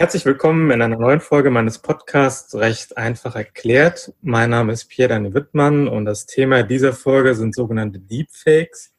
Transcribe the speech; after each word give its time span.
Herzlich 0.00 0.24
willkommen 0.24 0.70
in 0.70 0.80
einer 0.80 0.96
neuen 0.96 1.18
Folge 1.18 1.50
meines 1.50 1.80
Podcasts 1.80 2.54
Recht 2.54 2.96
einfach 2.96 3.34
erklärt. 3.34 4.12
Mein 4.22 4.50
Name 4.50 4.72
ist 4.72 4.84
Pierre 4.84 5.08
Daniel 5.08 5.34
Wittmann 5.34 5.88
und 5.88 6.04
das 6.04 6.24
Thema 6.24 6.62
dieser 6.62 6.92
Folge 6.92 7.34
sind 7.34 7.52
sogenannte 7.52 7.98
Deepfakes. 7.98 8.92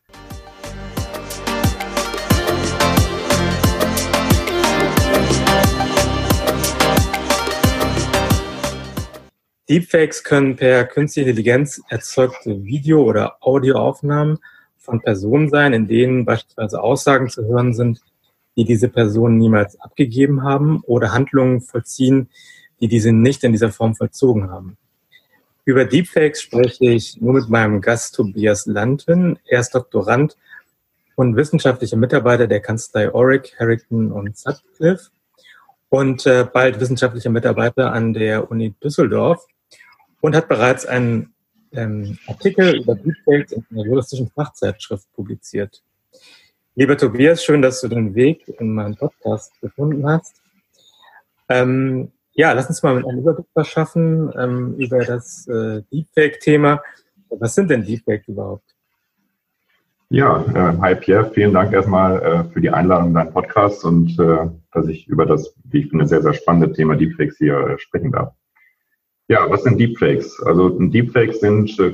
Deepfakes 9.70 10.26
können 10.26 10.58
per 10.58 10.84
künstliche 10.84 11.29
Intelligenz 11.29 11.81
erzeugte 11.88 12.66
Video- 12.66 13.06
oder 13.06 13.38
Audioaufnahmen 13.40 14.40
von 14.76 15.00
Personen 15.00 15.50
sein, 15.50 15.72
in 15.72 15.88
denen 15.88 16.26
beispielsweise 16.26 16.84
Aussagen 16.84 17.30
zu 17.30 17.45
hören 17.45 17.73
sind, 17.73 18.02
die 18.55 18.66
diese 18.66 18.90
Personen 18.90 19.38
niemals 19.38 19.80
abgegeben 19.80 20.44
haben 20.44 20.81
oder 20.86 21.13
Handlungen 21.13 21.62
vollziehen, 21.62 22.30
die 22.80 22.88
diese 22.88 23.12
nicht 23.12 23.44
in 23.44 23.52
dieser 23.52 23.71
Form 23.71 23.95
vollzogen 23.95 24.49
haben. 24.49 24.77
Über 25.66 25.85
Deepfakes 25.85 26.41
spreche 26.41 26.90
ich 26.90 27.21
nur 27.21 27.34
mit 27.34 27.49
meinem 27.49 27.81
Gast 27.81 28.16
Tobias 28.16 28.66
Landwin. 28.66 29.38
Er 29.45 29.59
ist 29.59 29.76
Doktorand 29.76 30.35
und 31.16 31.35
wissenschaftlicher 31.35 31.98
Mitarbeiter 31.98 32.48
der 32.48 32.59
Kanzlei 32.59 33.13
Oric, 33.13 33.55
Harrington 33.59 34.12
und 34.12 34.38
Sutcliffe 34.38 35.12
und 35.90 36.26
äh, 36.26 36.48
bald 36.52 36.79
wissenschaftlicher 36.79 37.29
Mitarbeiter 37.29 37.91
an 37.91 38.13
der 38.13 38.49
Uni 38.49 38.73
Düsseldorf 38.84 39.45
und 40.21 40.35
hat 40.35 40.48
bereits 40.48 40.85
einen 40.85 41.34
ähm, 41.71 42.18
Artikel 42.27 42.77
über 42.77 42.95
Deepfakes 42.95 43.52
in 43.52 43.66
einer 43.71 43.85
juristischen 43.85 44.29
Fachzeitschrift 44.29 45.12
publiziert. 45.13 45.84
Lieber 46.79 46.95
Tobias, 46.95 47.43
schön, 47.43 47.61
dass 47.61 47.81
du 47.81 47.89
den 47.89 48.15
Weg 48.15 48.47
in 48.57 48.73
meinen 48.73 48.95
Podcast 48.95 49.51
gefunden 49.59 50.07
hast. 50.07 50.41
Ähm, 51.49 52.09
ja, 52.31 52.53
lass 52.53 52.70
uns 52.70 52.81
mal 52.81 52.95
mit 52.95 53.05
einem 53.05 53.20
Überblick 53.20 53.47
verschaffen 53.51 54.31
ähm, 54.39 54.75
über 54.77 54.99
das 54.99 55.45
äh, 55.49 55.81
Deepfake-Thema. 55.91 56.81
Was 57.31 57.55
sind 57.55 57.70
denn 57.70 57.84
Deepfakes 57.84 58.29
überhaupt? 58.29 58.63
Ja, 60.07 60.41
äh, 60.54 60.77
hi 60.79 60.95
Pierre, 60.95 61.29
vielen 61.34 61.54
Dank 61.54 61.73
erstmal 61.73 62.21
äh, 62.21 62.43
für 62.54 62.62
die 62.62 62.70
Einladung 62.70 63.09
in 63.09 63.13
deinen 63.13 63.34
Podcast 63.34 63.84
und 63.84 64.17
äh, 64.17 64.50
dass 64.72 64.88
ich 64.88 65.06
über 65.09 65.26
das, 65.26 65.54
wie 65.66 65.82
ich 65.82 65.89
finde, 65.89 66.08
sehr, 66.08 66.22
sehr 66.22 66.34
spannende 66.34 66.72
Thema 66.72 66.95
Deepfakes 66.95 67.39
hier 67.39 67.59
äh, 67.59 67.78
sprechen 67.78 68.14
darf. 68.14 68.32
Ja, 69.28 69.50
was 69.50 69.64
sind 69.64 69.82
Deepfakes? 69.82 70.42
Also 70.44 70.70
Deepfakes 70.70 71.42
sind, 71.42 71.78
äh, 71.78 71.92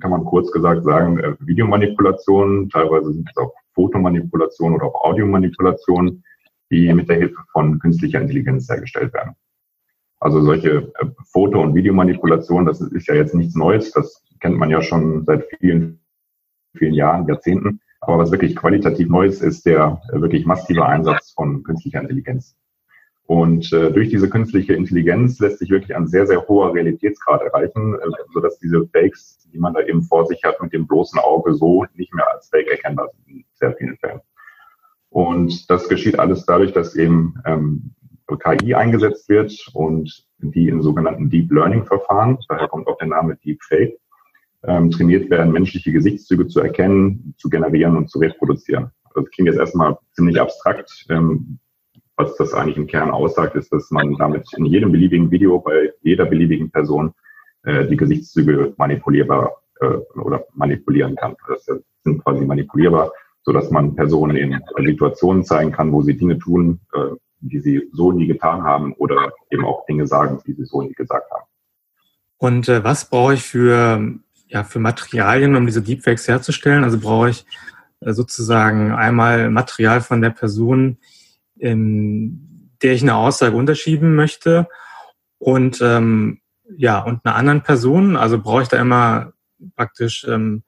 kann 0.00 0.10
man 0.10 0.24
kurz 0.24 0.50
gesagt 0.50 0.82
sagen, 0.82 1.36
Videomanipulationen, 1.38 2.68
teilweise 2.68 3.12
sind 3.12 3.30
es 3.30 3.36
auch 3.36 3.54
Fotomanipulationen 3.74 4.76
oder 4.76 4.86
auch 4.86 5.04
Audiomanipulationen, 5.04 6.24
die 6.70 6.92
mit 6.92 7.08
der 7.08 7.16
Hilfe 7.16 7.42
von 7.52 7.78
künstlicher 7.78 8.20
Intelligenz 8.20 8.68
hergestellt 8.68 9.12
werden. 9.12 9.34
Also 10.18 10.40
solche 10.40 10.92
äh, 10.98 11.06
Foto- 11.30 11.60
und 11.60 11.74
Videomanipulationen, 11.74 12.66
das 12.66 12.80
ist 12.80 13.08
ja 13.08 13.14
jetzt 13.14 13.34
nichts 13.34 13.54
Neues, 13.54 13.92
das 13.92 14.22
kennt 14.40 14.56
man 14.56 14.70
ja 14.70 14.80
schon 14.82 15.24
seit 15.24 15.44
vielen, 15.58 16.00
vielen 16.76 16.94
Jahren, 16.94 17.26
Jahrzehnten. 17.28 17.80
Aber 18.00 18.18
was 18.18 18.30
wirklich 18.30 18.56
qualitativ 18.56 19.08
Neues 19.08 19.40
ist 19.40 19.64
der 19.66 20.00
wirklich 20.12 20.44
massive 20.46 20.86
Einsatz 20.86 21.32
von 21.32 21.62
künstlicher 21.62 22.00
Intelligenz. 22.00 22.56
Und 23.26 23.72
äh, 23.72 23.90
durch 23.90 24.10
diese 24.10 24.28
künstliche 24.28 24.74
Intelligenz 24.74 25.38
lässt 25.40 25.58
sich 25.58 25.70
wirklich 25.70 25.96
ein 25.96 26.06
sehr, 26.06 26.26
sehr 26.26 26.46
hoher 26.46 26.74
Realitätsgrad 26.74 27.40
erreichen, 27.42 27.94
äh, 27.94 28.10
sodass 28.34 28.58
diese 28.58 28.86
Fakes, 28.88 29.48
die 29.50 29.58
man 29.58 29.72
da 29.72 29.80
eben 29.80 30.02
vor 30.02 30.26
sich 30.26 30.42
hat, 30.44 30.60
mit 30.60 30.72
dem 30.74 30.86
bloßen 30.86 31.18
Auge 31.18 31.54
so 31.54 31.86
nicht 31.94 32.12
mehr 32.12 32.30
als 32.34 32.48
Fake 32.50 32.68
erkennbar 32.68 33.08
sind 33.12 33.36
in 33.36 33.44
sehr 33.54 33.72
vielen 33.74 33.96
Fällen. 33.96 34.20
Und 35.08 35.70
das 35.70 35.88
geschieht 35.88 36.18
alles 36.18 36.44
dadurch, 36.44 36.72
dass 36.72 36.96
eben 36.96 37.34
ähm, 37.46 37.94
KI 38.26 38.74
eingesetzt 38.74 39.28
wird 39.28 39.54
und 39.72 40.26
die 40.38 40.68
in 40.68 40.82
sogenannten 40.82 41.30
Deep 41.30 41.50
Learning 41.52 41.84
Verfahren, 41.84 42.38
daher 42.48 42.68
kommt 42.68 42.88
auch 42.88 42.98
der 42.98 43.08
Name 43.08 43.36
Deep 43.36 43.62
Fake, 43.62 43.96
ähm, 44.64 44.90
trainiert 44.90 45.30
werden, 45.30 45.52
menschliche 45.52 45.92
Gesichtszüge 45.92 46.46
zu 46.48 46.60
erkennen, 46.60 47.34
zu 47.38 47.48
generieren 47.48 47.96
und 47.96 48.10
zu 48.10 48.18
reproduzieren. 48.18 48.90
Das 49.14 49.30
klingt 49.30 49.48
jetzt 49.48 49.58
erstmal 49.58 49.96
ziemlich 50.12 50.40
abstrakt. 50.40 51.06
Ähm, 51.10 51.58
was 52.16 52.36
das 52.36 52.52
eigentlich 52.54 52.76
im 52.76 52.86
Kern 52.86 53.10
aussagt, 53.10 53.56
ist, 53.56 53.72
dass 53.72 53.90
man 53.90 54.14
damit 54.16 54.46
in 54.56 54.66
jedem 54.66 54.92
beliebigen 54.92 55.30
Video 55.30 55.58
bei 55.58 55.92
jeder 56.02 56.26
beliebigen 56.26 56.70
Person 56.70 57.12
äh, 57.64 57.86
die 57.86 57.96
Gesichtszüge 57.96 58.74
manipulierbar 58.76 59.56
äh, 59.80 59.86
oder 60.18 60.44
manipulieren 60.54 61.16
kann. 61.16 61.36
Das 61.48 61.64
sind 61.64 62.22
quasi 62.22 62.44
manipulierbar, 62.44 63.12
so 63.42 63.52
dass 63.52 63.70
man 63.70 63.94
Personen 63.94 64.36
in 64.36 64.60
Situationen 64.84 65.44
zeigen 65.44 65.72
kann, 65.72 65.92
wo 65.92 66.02
sie 66.02 66.16
Dinge 66.16 66.38
tun, 66.38 66.80
äh, 66.92 67.16
die 67.40 67.60
sie 67.60 67.88
so 67.92 68.12
nie 68.12 68.26
getan 68.26 68.62
haben 68.62 68.94
oder 68.94 69.32
eben 69.50 69.64
auch 69.64 69.84
Dinge 69.86 70.06
sagen, 70.06 70.40
die 70.46 70.52
sie 70.52 70.64
so 70.64 70.82
nie 70.82 70.92
gesagt 70.92 71.30
haben. 71.30 71.44
Und 72.38 72.68
äh, 72.68 72.82
was 72.84 73.08
brauche 73.08 73.34
ich 73.34 73.42
für, 73.42 74.18
ja, 74.48 74.64
für 74.64 74.78
Materialien, 74.78 75.56
um 75.56 75.66
diese 75.66 75.82
Deepfakes 75.82 76.28
herzustellen? 76.28 76.84
Also 76.84 76.98
brauche 76.98 77.30
ich 77.30 77.46
äh, 78.00 78.12
sozusagen 78.12 78.92
einmal 78.92 79.50
Material 79.50 80.00
von 80.00 80.20
der 80.20 80.30
Person, 80.30 80.98
in 81.56 82.70
der 82.82 82.92
ich 82.92 83.02
eine 83.02 83.16
Aussage 83.16 83.56
unterschieben 83.56 84.14
möchte 84.14 84.68
und 85.38 85.80
ähm, 85.82 86.40
ja 86.76 87.02
und 87.02 87.24
einer 87.24 87.36
anderen 87.36 87.62
Person. 87.62 88.16
Also 88.16 88.40
brauche 88.40 88.62
ich 88.62 88.68
da 88.68 88.80
immer 88.80 89.32
praktisch 89.76 90.26
ähm, 90.28 90.62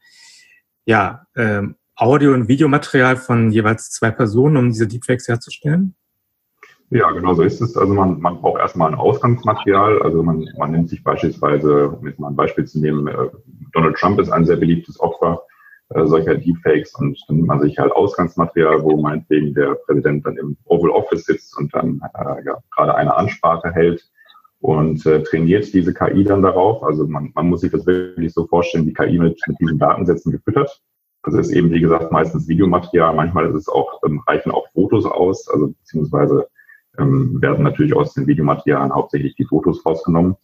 ja 0.84 1.26
ähm, 1.36 1.76
Audio- 1.96 2.34
und 2.34 2.48
Videomaterial 2.48 3.16
von 3.16 3.50
jeweils 3.50 3.90
zwei 3.90 4.10
Personen, 4.10 4.56
um 4.58 4.68
diese 4.68 4.86
Deepfakes 4.86 5.28
herzustellen? 5.28 5.94
Ja, 6.90 7.10
genau 7.10 7.34
so 7.34 7.42
ist 7.42 7.60
es. 7.60 7.76
Also 7.76 7.94
man, 7.94 8.20
man 8.20 8.40
braucht 8.40 8.60
erstmal 8.60 8.92
ein 8.92 8.98
Ausgangsmaterial. 8.98 10.02
Also 10.02 10.22
man, 10.22 10.46
man 10.56 10.70
nimmt 10.70 10.88
sich 10.88 11.02
beispielsweise, 11.02 11.88
um 11.88 12.06
jetzt 12.06 12.20
mal 12.20 12.28
ein 12.28 12.36
Beispiel 12.36 12.64
zu 12.64 12.78
nehmen, 12.78 13.08
äh, 13.08 13.28
Donald 13.72 13.96
Trump 13.96 14.20
ist 14.20 14.30
ein 14.30 14.44
sehr 14.44 14.56
beliebtes 14.56 15.00
Opfer 15.00 15.42
äh, 15.90 16.06
solcher 16.06 16.34
Deepfakes 16.34 16.94
und 16.96 17.18
dann 17.28 17.36
nimmt 17.36 17.48
man 17.48 17.60
sich 17.60 17.78
halt 17.78 17.92
Ausgangsmaterial, 17.92 18.82
wo 18.82 19.00
meinetwegen 19.00 19.54
der 19.54 19.74
Präsident 19.86 20.26
dann 20.26 20.36
im 20.36 20.56
Oval 20.64 20.90
Office 20.90 21.24
sitzt 21.24 21.56
und 21.58 21.72
dann 21.74 22.00
äh, 22.14 22.44
ja, 22.44 22.58
gerade 22.74 22.94
eine 22.94 23.16
Ansprache 23.16 23.72
hält 23.72 24.04
und 24.60 25.04
äh, 25.06 25.22
trainiert 25.22 25.72
diese 25.72 25.94
KI 25.94 26.24
dann 26.24 26.42
darauf. 26.42 26.82
Also 26.82 27.06
man, 27.06 27.30
man 27.34 27.48
muss 27.48 27.60
sich 27.60 27.70
das 27.70 27.86
wirklich 27.86 28.32
so 28.32 28.46
vorstellen, 28.46 28.84
die 28.84 28.94
KI 28.94 29.18
mit, 29.18 29.40
mit 29.46 29.60
diesen 29.60 29.78
Datensätzen 29.78 30.32
gefüttert. 30.32 30.82
Also 31.22 31.38
ist 31.38 31.50
eben, 31.50 31.70
wie 31.70 31.80
gesagt, 31.80 32.10
meistens 32.10 32.48
Videomaterial, 32.48 33.14
manchmal 33.14 33.46
ist 33.46 33.54
es 33.54 33.68
auch, 33.68 34.00
ähm, 34.04 34.22
reichen 34.26 34.52
auch 34.52 34.66
Fotos 34.72 35.04
aus, 35.06 35.48
also 35.48 35.68
beziehungsweise 35.68 36.48
ähm, 36.98 37.40
werden 37.40 37.64
natürlich 37.64 37.94
aus 37.94 38.14
den 38.14 38.26
Videomaterialien 38.26 38.94
hauptsächlich 38.94 39.34
die 39.36 39.44
Fotos 39.44 39.84
rausgenommen. 39.84 40.36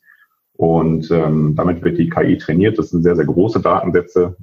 Und 0.54 1.10
ähm, 1.10 1.54
damit 1.56 1.82
wird 1.82 1.98
die 1.98 2.08
KI 2.08 2.36
trainiert. 2.36 2.78
Das 2.78 2.90
sind 2.90 3.02
sehr, 3.02 3.16
sehr 3.16 3.24
große 3.24 3.60
Datensätze, 3.60 4.36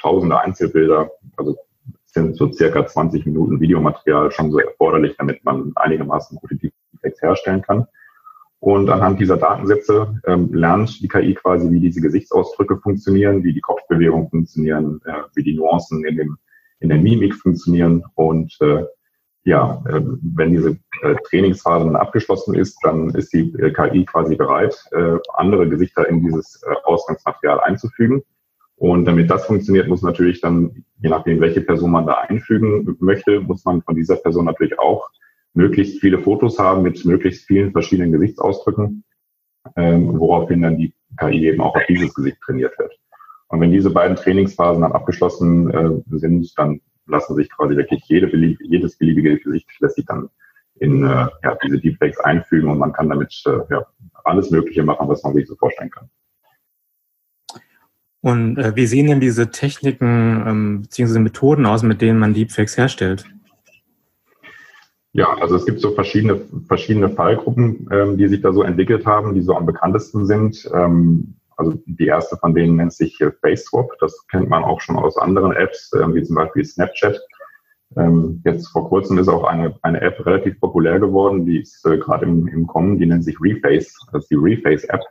tausende 0.00 0.40
Einzelbilder, 0.40 1.10
also 1.36 1.56
sind 2.04 2.36
so 2.36 2.50
circa 2.50 2.86
20 2.86 3.26
Minuten 3.26 3.60
Videomaterial 3.60 4.30
schon 4.30 4.50
so 4.50 4.58
erforderlich, 4.58 5.14
damit 5.18 5.44
man 5.44 5.72
einigermaßen 5.76 6.38
gute 6.38 6.56
Deepfakes 6.56 7.20
herstellen 7.20 7.62
kann. 7.62 7.86
Und 8.58 8.88
anhand 8.88 9.20
dieser 9.20 9.36
Datensätze 9.36 10.20
ähm, 10.26 10.52
lernt 10.52 11.00
die 11.02 11.08
KI 11.08 11.34
quasi, 11.34 11.70
wie 11.70 11.80
diese 11.80 12.00
Gesichtsausdrücke 12.00 12.78
funktionieren, 12.78 13.44
wie 13.44 13.52
die 13.52 13.60
Kopfbewegungen 13.60 14.30
funktionieren, 14.30 15.00
äh, 15.04 15.22
wie 15.34 15.42
die 15.42 15.54
Nuancen 15.54 16.04
in, 16.06 16.16
dem, 16.16 16.38
in 16.80 16.88
der 16.88 16.98
Mimik 16.98 17.34
funktionieren. 17.34 18.02
Und 18.14 18.56
äh, 18.60 18.84
ja, 19.44 19.82
äh, 19.88 20.00
wenn 20.34 20.52
diese 20.52 20.78
äh, 21.02 21.14
Trainingsphase 21.28 21.84
dann 21.84 21.96
abgeschlossen 21.96 22.54
ist, 22.54 22.78
dann 22.82 23.10
ist 23.10 23.32
die 23.34 23.52
äh, 23.58 23.72
KI 23.72 24.06
quasi 24.06 24.36
bereit, 24.36 24.74
äh, 24.92 25.18
andere 25.34 25.68
Gesichter 25.68 26.08
in 26.08 26.24
dieses 26.24 26.64
Ausgangsmaterial 26.84 27.60
einzufügen. 27.60 28.24
Und 28.76 29.06
damit 29.06 29.30
das 29.30 29.46
funktioniert, 29.46 29.88
muss 29.88 30.02
natürlich 30.02 30.40
dann, 30.40 30.84
je 30.98 31.08
nachdem, 31.08 31.40
welche 31.40 31.62
Person 31.62 31.90
man 31.90 32.06
da 32.06 32.14
einfügen 32.28 32.96
möchte, 33.00 33.40
muss 33.40 33.64
man 33.64 33.82
von 33.82 33.94
dieser 33.94 34.16
Person 34.16 34.44
natürlich 34.44 34.78
auch 34.78 35.10
möglichst 35.54 36.00
viele 36.00 36.18
Fotos 36.18 36.58
haben 36.58 36.82
mit 36.82 37.02
möglichst 37.06 37.46
vielen 37.46 37.72
verschiedenen 37.72 38.12
Gesichtsausdrücken, 38.12 39.02
ähm, 39.76 40.18
woraufhin 40.18 40.60
dann 40.62 40.76
die 40.76 40.92
KI 41.18 41.46
eben 41.48 41.62
auch 41.62 41.74
auf 41.74 41.82
dieses 41.88 42.14
Gesicht 42.14 42.38
trainiert 42.44 42.78
wird. 42.78 42.92
Und 43.48 43.60
wenn 43.60 43.70
diese 43.70 43.90
beiden 43.90 44.16
Trainingsphasen 44.16 44.82
dann 44.82 44.92
abgeschlossen 44.92 45.70
äh, 45.70 46.18
sind, 46.18 46.52
dann 46.58 46.80
lassen 47.06 47.34
sich 47.36 47.48
quasi 47.50 47.76
wirklich 47.76 48.02
jede 48.06 48.26
belieb 48.26 48.58
jedes 48.60 48.98
beliebige 48.98 49.38
Gesicht 49.38 49.68
lässt 49.80 49.96
sich 49.96 50.04
dann 50.04 50.28
in 50.74 51.04
äh, 51.04 51.26
ja, 51.42 51.56
diese 51.64 51.78
Deepfakes 51.78 52.20
einfügen 52.20 52.68
und 52.68 52.78
man 52.78 52.92
kann 52.92 53.08
damit 53.08 53.42
äh, 53.46 53.60
ja, 53.70 53.86
alles 54.24 54.50
Mögliche 54.50 54.82
machen, 54.82 55.08
was 55.08 55.22
man 55.22 55.34
sich 55.34 55.46
so 55.46 55.54
vorstellen 55.56 55.90
kann. 55.90 56.10
Und 58.26 58.58
äh, 58.58 58.74
wie 58.74 58.88
sehen 58.88 59.06
denn 59.06 59.20
diese 59.20 59.52
Techniken 59.52 60.42
ähm, 60.44 60.82
bzw. 60.82 61.20
Methoden 61.20 61.64
aus, 61.64 61.84
mit 61.84 62.02
denen 62.02 62.18
man 62.18 62.34
Deepfakes 62.34 62.76
herstellt? 62.76 63.24
Ja, 65.12 65.32
also 65.40 65.54
es 65.54 65.64
gibt 65.64 65.80
so 65.80 65.92
verschiedene, 65.92 66.40
verschiedene 66.66 67.08
Fallgruppen, 67.08 67.88
ähm, 67.92 68.18
die 68.18 68.26
sich 68.26 68.40
da 68.40 68.52
so 68.52 68.64
entwickelt 68.64 69.06
haben, 69.06 69.32
die 69.32 69.42
so 69.42 69.54
am 69.54 69.64
bekanntesten 69.64 70.26
sind. 70.26 70.68
Ähm, 70.74 71.36
also 71.56 71.80
die 71.86 72.08
erste 72.08 72.36
von 72.36 72.52
denen 72.52 72.74
nennt 72.74 72.94
sich 72.94 73.16
FaceSwap. 73.16 73.92
Das 74.00 74.26
kennt 74.26 74.48
man 74.48 74.64
auch 74.64 74.80
schon 74.80 74.96
aus 74.96 75.16
anderen 75.16 75.52
Apps, 75.52 75.92
äh, 75.92 76.12
wie 76.12 76.24
zum 76.24 76.34
Beispiel 76.34 76.64
Snapchat. 76.64 77.20
Ähm, 77.96 78.42
jetzt 78.44 78.66
vor 78.66 78.88
kurzem 78.88 79.18
ist 79.18 79.28
auch 79.28 79.44
eine, 79.44 79.78
eine 79.82 80.00
App 80.00 80.26
relativ 80.26 80.58
populär 80.58 80.98
geworden, 80.98 81.46
die 81.46 81.60
ist 81.60 81.86
äh, 81.86 81.96
gerade 81.98 82.26
im, 82.26 82.48
im 82.48 82.66
Kommen, 82.66 82.98
die 82.98 83.06
nennt 83.06 83.22
sich 83.22 83.40
Reface, 83.40 83.94
das 84.10 84.24
ist 84.24 84.30
die 84.32 84.34
Reface-App. 84.34 85.04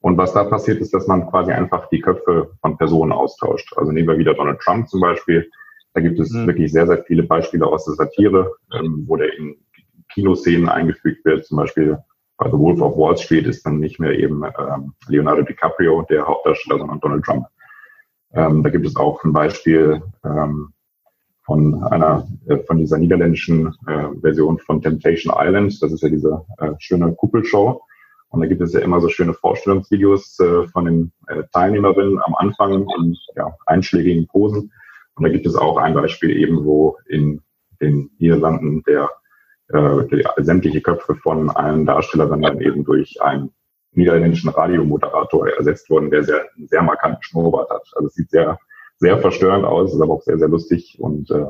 Und 0.00 0.16
was 0.16 0.32
da 0.32 0.44
passiert 0.44 0.80
ist, 0.80 0.94
dass 0.94 1.06
man 1.06 1.28
quasi 1.28 1.52
einfach 1.52 1.88
die 1.88 2.00
Köpfe 2.00 2.50
von 2.60 2.78
Personen 2.78 3.12
austauscht. 3.12 3.72
Also 3.76 3.92
nehmen 3.92 4.08
wir 4.08 4.18
wieder 4.18 4.34
Donald 4.34 4.60
Trump 4.60 4.88
zum 4.88 5.00
Beispiel. 5.00 5.50
Da 5.92 6.00
gibt 6.00 6.18
es 6.18 6.30
mhm. 6.32 6.46
wirklich 6.46 6.72
sehr, 6.72 6.86
sehr 6.86 7.04
viele 7.04 7.22
Beispiele 7.22 7.66
aus 7.66 7.84
der 7.84 7.94
Satire, 7.94 8.52
ähm, 8.72 9.04
wo 9.06 9.16
der 9.16 9.36
in 9.36 9.56
Kinoszenen 10.12 10.68
eingefügt 10.68 11.24
wird. 11.24 11.44
Zum 11.44 11.58
Beispiel 11.58 11.98
bei 12.38 12.46
The 12.46 12.58
Wolf 12.58 12.80
of 12.80 12.96
Wall 12.96 13.16
Street 13.18 13.46
ist 13.46 13.66
dann 13.66 13.78
nicht 13.78 14.00
mehr 14.00 14.18
eben 14.18 14.42
ähm, 14.44 14.94
Leonardo 15.08 15.42
DiCaprio 15.42 16.06
der 16.08 16.26
Hauptdarsteller, 16.26 16.78
sondern 16.78 17.00
Donald 17.00 17.24
Trump. 17.24 17.46
Ähm, 18.32 18.62
da 18.62 18.70
gibt 18.70 18.86
es 18.86 18.96
auch 18.96 19.22
ein 19.24 19.32
Beispiel 19.32 20.02
ähm, 20.24 20.72
von 21.44 21.82
einer, 21.84 22.26
äh, 22.46 22.58
von 22.58 22.78
dieser 22.78 22.96
niederländischen 22.96 23.66
äh, 23.86 24.08
Version 24.20 24.58
von 24.58 24.80
Temptation 24.80 25.34
Island. 25.36 25.82
Das 25.82 25.92
ist 25.92 26.02
ja 26.02 26.08
diese 26.08 26.44
äh, 26.58 26.70
schöne 26.78 27.12
Kuppelshow. 27.12 27.82
Und 28.30 28.40
da 28.40 28.46
gibt 28.46 28.60
es 28.60 28.72
ja 28.72 28.80
immer 28.80 29.00
so 29.00 29.08
schöne 29.08 29.34
Vorstellungsvideos 29.34 30.38
äh, 30.38 30.66
von 30.68 30.84
den 30.84 31.12
äh, 31.26 31.42
Teilnehmerinnen 31.52 32.20
am 32.22 32.34
Anfang 32.36 32.86
in 32.98 33.16
ja, 33.36 33.56
einschlägigen 33.66 34.26
Posen. 34.28 34.72
Und 35.14 35.24
da 35.24 35.28
gibt 35.28 35.46
es 35.46 35.56
auch 35.56 35.76
ein 35.76 35.94
Beispiel 35.94 36.36
eben, 36.36 36.64
wo 36.64 36.96
in 37.06 37.42
den 37.80 38.10
Niederlanden 38.18 38.82
der, 38.84 39.10
äh, 39.68 40.06
die, 40.06 40.24
sämtliche 40.44 40.80
Köpfe 40.80 41.16
von 41.16 41.50
allen 41.50 41.86
Darstellerinnen 41.86 42.42
dann 42.42 42.60
eben 42.60 42.84
durch 42.84 43.20
einen 43.20 43.52
niederländischen 43.92 44.50
Radiomoderator 44.50 45.48
ersetzt 45.48 45.90
wurden, 45.90 46.10
der 46.10 46.22
sehr, 46.22 46.46
sehr 46.68 46.82
markanten 46.82 47.22
Schnurrbart 47.22 47.70
hat. 47.70 47.82
Also 47.96 48.06
es 48.06 48.14
sieht 48.14 48.30
sehr, 48.30 48.58
sehr 48.98 49.18
verstörend 49.18 49.64
aus, 49.64 49.92
ist 49.92 50.00
aber 50.00 50.14
auch 50.14 50.22
sehr, 50.22 50.38
sehr 50.38 50.48
lustig 50.48 50.96
und 51.00 51.30
äh, 51.32 51.46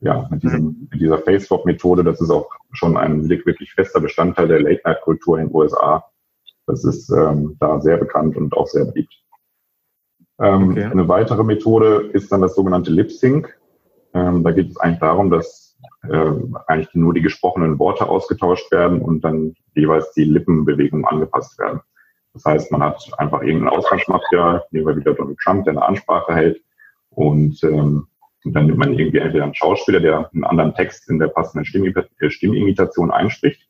ja, 0.00 0.28
mit, 0.30 0.42
diesem, 0.42 0.88
mit 0.90 1.00
dieser 1.00 1.18
Face-Swap-Methode, 1.18 2.04
das 2.04 2.20
ist 2.20 2.30
auch 2.30 2.48
schon 2.72 2.96
ein 2.96 3.28
wirklich 3.28 3.72
fester 3.72 4.00
Bestandteil 4.00 4.48
der 4.48 4.60
Late-Night-Kultur 4.60 5.38
in 5.38 5.48
den 5.48 5.54
USA. 5.54 6.04
Das 6.66 6.84
ist 6.84 7.10
ähm, 7.10 7.56
da 7.58 7.80
sehr 7.80 7.96
bekannt 7.96 8.36
und 8.36 8.56
auch 8.56 8.66
sehr 8.66 8.84
beliebt. 8.84 9.14
Ähm, 10.40 10.70
okay. 10.70 10.84
Eine 10.84 11.08
weitere 11.08 11.42
Methode 11.42 12.10
ist 12.12 12.30
dann 12.30 12.42
das 12.42 12.54
sogenannte 12.54 12.92
Lip-Sync. 12.92 13.58
Ähm, 14.14 14.44
da 14.44 14.52
geht 14.52 14.70
es 14.70 14.76
eigentlich 14.76 15.00
darum, 15.00 15.30
dass 15.30 15.76
äh, 16.08 16.32
eigentlich 16.66 16.94
nur 16.94 17.14
die 17.14 17.22
gesprochenen 17.22 17.78
Worte 17.78 18.08
ausgetauscht 18.08 18.70
werden 18.70 19.00
und 19.00 19.22
dann 19.22 19.54
jeweils 19.74 20.12
die 20.12 20.24
Lippenbewegungen 20.24 21.06
angepasst 21.06 21.58
werden. 21.58 21.80
Das 22.34 22.44
heißt, 22.44 22.70
man 22.70 22.82
hat 22.82 23.02
einfach 23.18 23.42
irgendein 23.42 23.70
Ausgangsmaterial, 23.70 24.64
nehmen 24.70 24.86
wir 24.86 24.96
wieder 24.96 25.14
Donald 25.14 25.38
Trump, 25.42 25.64
der 25.64 25.72
eine 25.72 25.82
Ansprache 25.82 26.34
hält 26.34 26.62
und 27.10 27.62
ähm, 27.64 28.06
und 28.44 28.54
dann 28.54 28.66
nimmt 28.66 28.78
man 28.78 28.98
irgendwie 28.98 29.18
entweder 29.18 29.44
einen 29.44 29.54
Schauspieler, 29.54 30.00
der 30.00 30.30
einen 30.32 30.44
anderen 30.44 30.74
Text 30.74 31.08
in 31.10 31.18
der 31.18 31.28
passenden 31.28 31.64
äh, 32.20 32.30
Stimmimitation 32.30 33.10
einspricht. 33.10 33.68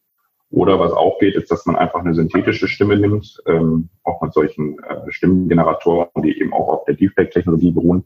Oder 0.50 0.80
was 0.80 0.92
auch 0.92 1.18
geht, 1.18 1.34
ist, 1.34 1.50
dass 1.50 1.66
man 1.66 1.76
einfach 1.76 2.00
eine 2.00 2.14
synthetische 2.14 2.68
Stimme 2.68 2.96
nimmt, 2.96 3.42
ähm, 3.46 3.90
auch 4.04 4.22
mit 4.22 4.32
solchen 4.32 4.78
äh, 4.78 5.10
Stimmengeneratoren, 5.10 6.08
die 6.22 6.40
eben 6.40 6.52
auch 6.52 6.68
auf 6.68 6.84
der 6.84 6.94
Deepfake-Technologie 6.94 7.70
beruhen 7.70 8.04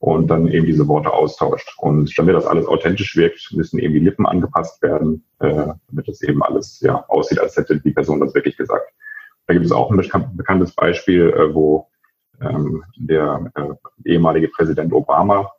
und 0.00 0.28
dann 0.28 0.48
eben 0.48 0.66
diese 0.66 0.86
Worte 0.88 1.12
austauscht. 1.12 1.74
Und 1.78 2.16
damit 2.18 2.34
das 2.34 2.46
alles 2.46 2.66
authentisch 2.66 3.16
wirkt, 3.16 3.52
müssen 3.52 3.78
eben 3.78 3.94
die 3.94 4.00
Lippen 4.00 4.26
angepasst 4.26 4.82
werden, 4.82 5.24
äh, 5.40 5.68
damit 5.88 6.08
das 6.08 6.22
eben 6.22 6.42
alles 6.42 6.80
ja, 6.80 7.04
aussieht, 7.08 7.40
als 7.40 7.56
hätte 7.56 7.80
die 7.80 7.92
Person 7.92 8.20
das 8.20 8.34
wirklich 8.34 8.56
gesagt. 8.56 8.92
Da 9.46 9.54
gibt 9.54 9.66
es 9.66 9.72
auch 9.72 9.90
ein 9.90 10.36
bekanntes 10.36 10.72
Beispiel, 10.72 11.30
äh, 11.30 11.54
wo 11.54 11.88
ähm, 12.40 12.84
der 12.96 13.50
äh, 13.54 14.10
ehemalige 14.10 14.48
Präsident 14.48 14.92
Obama 14.92 15.50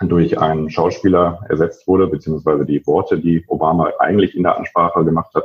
durch 0.00 0.38
einen 0.38 0.70
Schauspieler 0.70 1.44
ersetzt 1.48 1.86
wurde, 1.86 2.06
beziehungsweise 2.06 2.64
die 2.64 2.84
Worte, 2.86 3.18
die 3.18 3.44
Obama 3.48 3.90
eigentlich 3.98 4.34
in 4.34 4.42
der 4.42 4.56
Ansprache 4.56 5.04
gemacht 5.04 5.34
hat, 5.34 5.44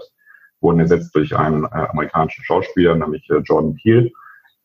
wurden 0.61 0.79
ersetzt 0.79 1.13
durch 1.15 1.35
einen 1.35 1.65
äh, 1.65 1.87
amerikanischen 1.89 2.43
Schauspieler, 2.43 2.95
nämlich 2.95 3.29
äh, 3.29 3.37
Jordan 3.37 3.75
Peele. 3.75 4.11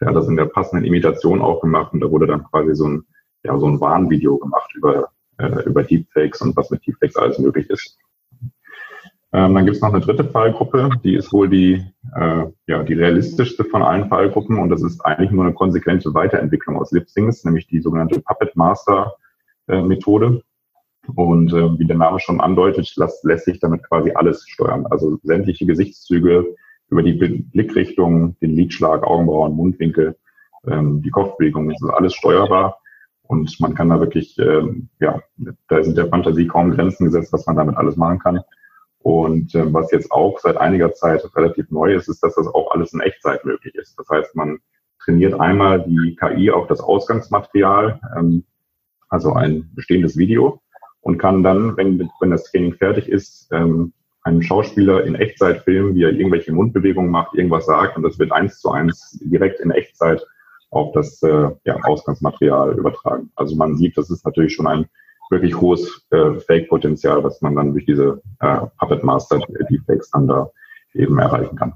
Der 0.00 0.08
hat 0.08 0.17
das 0.17 0.29
in 0.29 0.37
der 0.37 0.46
passenden 0.46 0.84
Imitation 0.84 1.43
auch 1.43 1.61
gemacht 1.61 1.93
und 1.93 2.00
da 2.00 2.11
wurde 2.11 2.26
dann 2.26 2.44
quasi 2.44 2.75
so 2.75 2.88
ein, 2.88 3.05
ja, 3.44 3.58
so 3.58 3.67
ein 3.67 3.81
Warnvideo 3.81 4.38
gemacht 4.38 4.70
über, 4.75 5.11
äh, 5.38 5.62
über 5.64 5.82
Deepfakes 5.82 6.40
und 6.40 6.56
was 6.56 6.70
mit 6.70 6.87
Deepfakes 6.87 7.17
alles 7.17 7.38
möglich 7.38 7.69
ist. 7.69 7.99
Ähm, 9.34 9.55
dann 9.55 9.64
gibt 9.64 9.76
es 9.76 9.82
noch 9.82 9.93
eine 9.93 10.00
dritte 10.00 10.25
Fallgruppe, 10.25 10.90
die 11.05 11.14
ist 11.14 11.32
wohl 11.32 11.49
die, 11.49 11.84
äh, 12.14 12.44
ja, 12.67 12.82
die 12.82 12.93
realistischste 12.93 13.64
von 13.64 13.82
allen 13.82 14.08
Fallgruppen 14.08 14.58
und 14.58 14.69
das 14.69 14.82
ist 14.82 15.00
eigentlich 15.06 15.31
nur 15.31 15.44
eine 15.44 15.55
konsequente 15.55 16.12
Weiterentwicklung 16.12 16.76
aus 16.76 16.93
Lip-Syncs, 16.93 17.44
nämlich 17.44 17.67
die 17.67 17.81
sogenannte 17.81 18.20
Puppet 18.20 18.55
Master 18.56 19.14
Methode. 19.66 20.42
Und 21.16 21.52
äh, 21.52 21.78
wie 21.78 21.84
der 21.84 21.96
Name 21.96 22.20
schon 22.20 22.40
andeutet, 22.40 22.94
lässt, 22.96 23.24
lässt 23.24 23.44
sich 23.46 23.58
damit 23.58 23.82
quasi 23.88 24.12
alles 24.14 24.44
steuern. 24.48 24.86
Also 24.86 25.18
sämtliche 25.22 25.66
Gesichtszüge 25.66 26.54
über 26.88 27.02
die 27.02 27.14
Blickrichtung, 27.14 28.38
den 28.40 28.54
Lidschlag, 28.54 29.02
Augenbrauen, 29.02 29.54
Mundwinkel, 29.54 30.16
ähm, 30.66 31.02
die 31.02 31.10
Kopfbewegung, 31.10 31.68
das 31.68 31.82
ist 31.82 31.90
alles 31.90 32.14
steuerbar. 32.14 32.78
Und 33.22 33.58
man 33.60 33.74
kann 33.74 33.88
da 33.88 33.98
wirklich, 33.98 34.38
ähm, 34.38 34.88
ja, 35.00 35.20
da 35.68 35.82
sind 35.82 35.96
der 35.96 36.08
Fantasie 36.08 36.46
kaum 36.46 36.70
Grenzen 36.72 37.06
gesetzt, 37.06 37.32
was 37.32 37.46
man 37.46 37.56
damit 37.56 37.76
alles 37.76 37.96
machen 37.96 38.18
kann. 38.18 38.40
Und 38.98 39.54
ähm, 39.54 39.72
was 39.72 39.90
jetzt 39.90 40.12
auch 40.12 40.38
seit 40.38 40.56
einiger 40.58 40.92
Zeit 40.92 41.24
relativ 41.34 41.70
neu 41.70 41.94
ist, 41.94 42.08
ist, 42.08 42.22
dass 42.22 42.34
das 42.34 42.46
auch 42.46 42.70
alles 42.72 42.92
in 42.92 43.00
Echtzeit 43.00 43.44
möglich 43.44 43.74
ist. 43.74 43.98
Das 43.98 44.08
heißt, 44.08 44.36
man 44.36 44.58
trainiert 45.02 45.38
einmal 45.40 45.82
die 45.82 46.14
KI 46.14 46.50
auf 46.50 46.68
das 46.68 46.80
Ausgangsmaterial, 46.80 48.00
ähm, 48.16 48.44
also 49.12 49.34
ein 49.34 49.70
bestehendes 49.74 50.16
Video 50.16 50.60
und 51.02 51.18
kann 51.18 51.42
dann, 51.42 51.76
wenn, 51.76 52.10
wenn 52.20 52.30
das 52.30 52.44
Training 52.44 52.74
fertig 52.74 53.08
ist, 53.08 53.48
ähm, 53.52 53.92
einen 54.22 54.42
Schauspieler 54.42 55.04
in 55.04 55.16
Echtzeit 55.16 55.62
filmen, 55.62 55.94
wie 55.94 56.04
er 56.04 56.12
irgendwelche 56.12 56.52
Mundbewegungen 56.52 57.10
macht, 57.10 57.34
irgendwas 57.34 57.66
sagt 57.66 57.96
und 57.96 58.04
das 58.04 58.18
wird 58.18 58.32
eins 58.32 58.58
zu 58.58 58.70
eins 58.70 59.18
direkt 59.22 59.60
in 59.60 59.70
Echtzeit 59.70 60.24
auf 60.70 60.92
das 60.94 61.22
äh, 61.22 61.50
ja, 61.64 61.76
Ausgangsmaterial 61.82 62.78
übertragen. 62.78 63.30
Also 63.36 63.54
man 63.54 63.76
sieht, 63.76 63.98
das 63.98 64.08
ist 64.08 64.24
natürlich 64.24 64.54
schon 64.54 64.66
ein 64.66 64.86
wirklich 65.30 65.60
hohes 65.60 66.06
äh, 66.10 66.40
Fake-Potenzial, 66.40 67.22
was 67.22 67.42
man 67.42 67.54
dann 67.54 67.72
durch 67.72 67.84
diese 67.84 68.22
äh, 68.40 68.60
Puppet 68.78 69.04
Master 69.04 69.40
Deepfakes 69.70 70.10
dann 70.10 70.26
da 70.26 70.50
eben 70.94 71.18
erreichen 71.18 71.56
kann. 71.56 71.74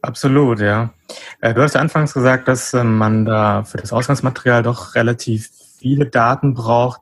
Absolut, 0.00 0.60
ja. 0.60 0.94
Äh, 1.40 1.52
du 1.52 1.62
hast 1.62 1.76
anfangs 1.76 2.14
gesagt, 2.14 2.48
dass 2.48 2.72
äh, 2.72 2.84
man 2.84 3.26
da 3.26 3.64
für 3.64 3.78
das 3.78 3.92
Ausgangsmaterial 3.92 4.62
doch 4.62 4.94
relativ 4.94 5.50
viele 5.78 6.06
Daten 6.06 6.54
braucht. 6.54 7.00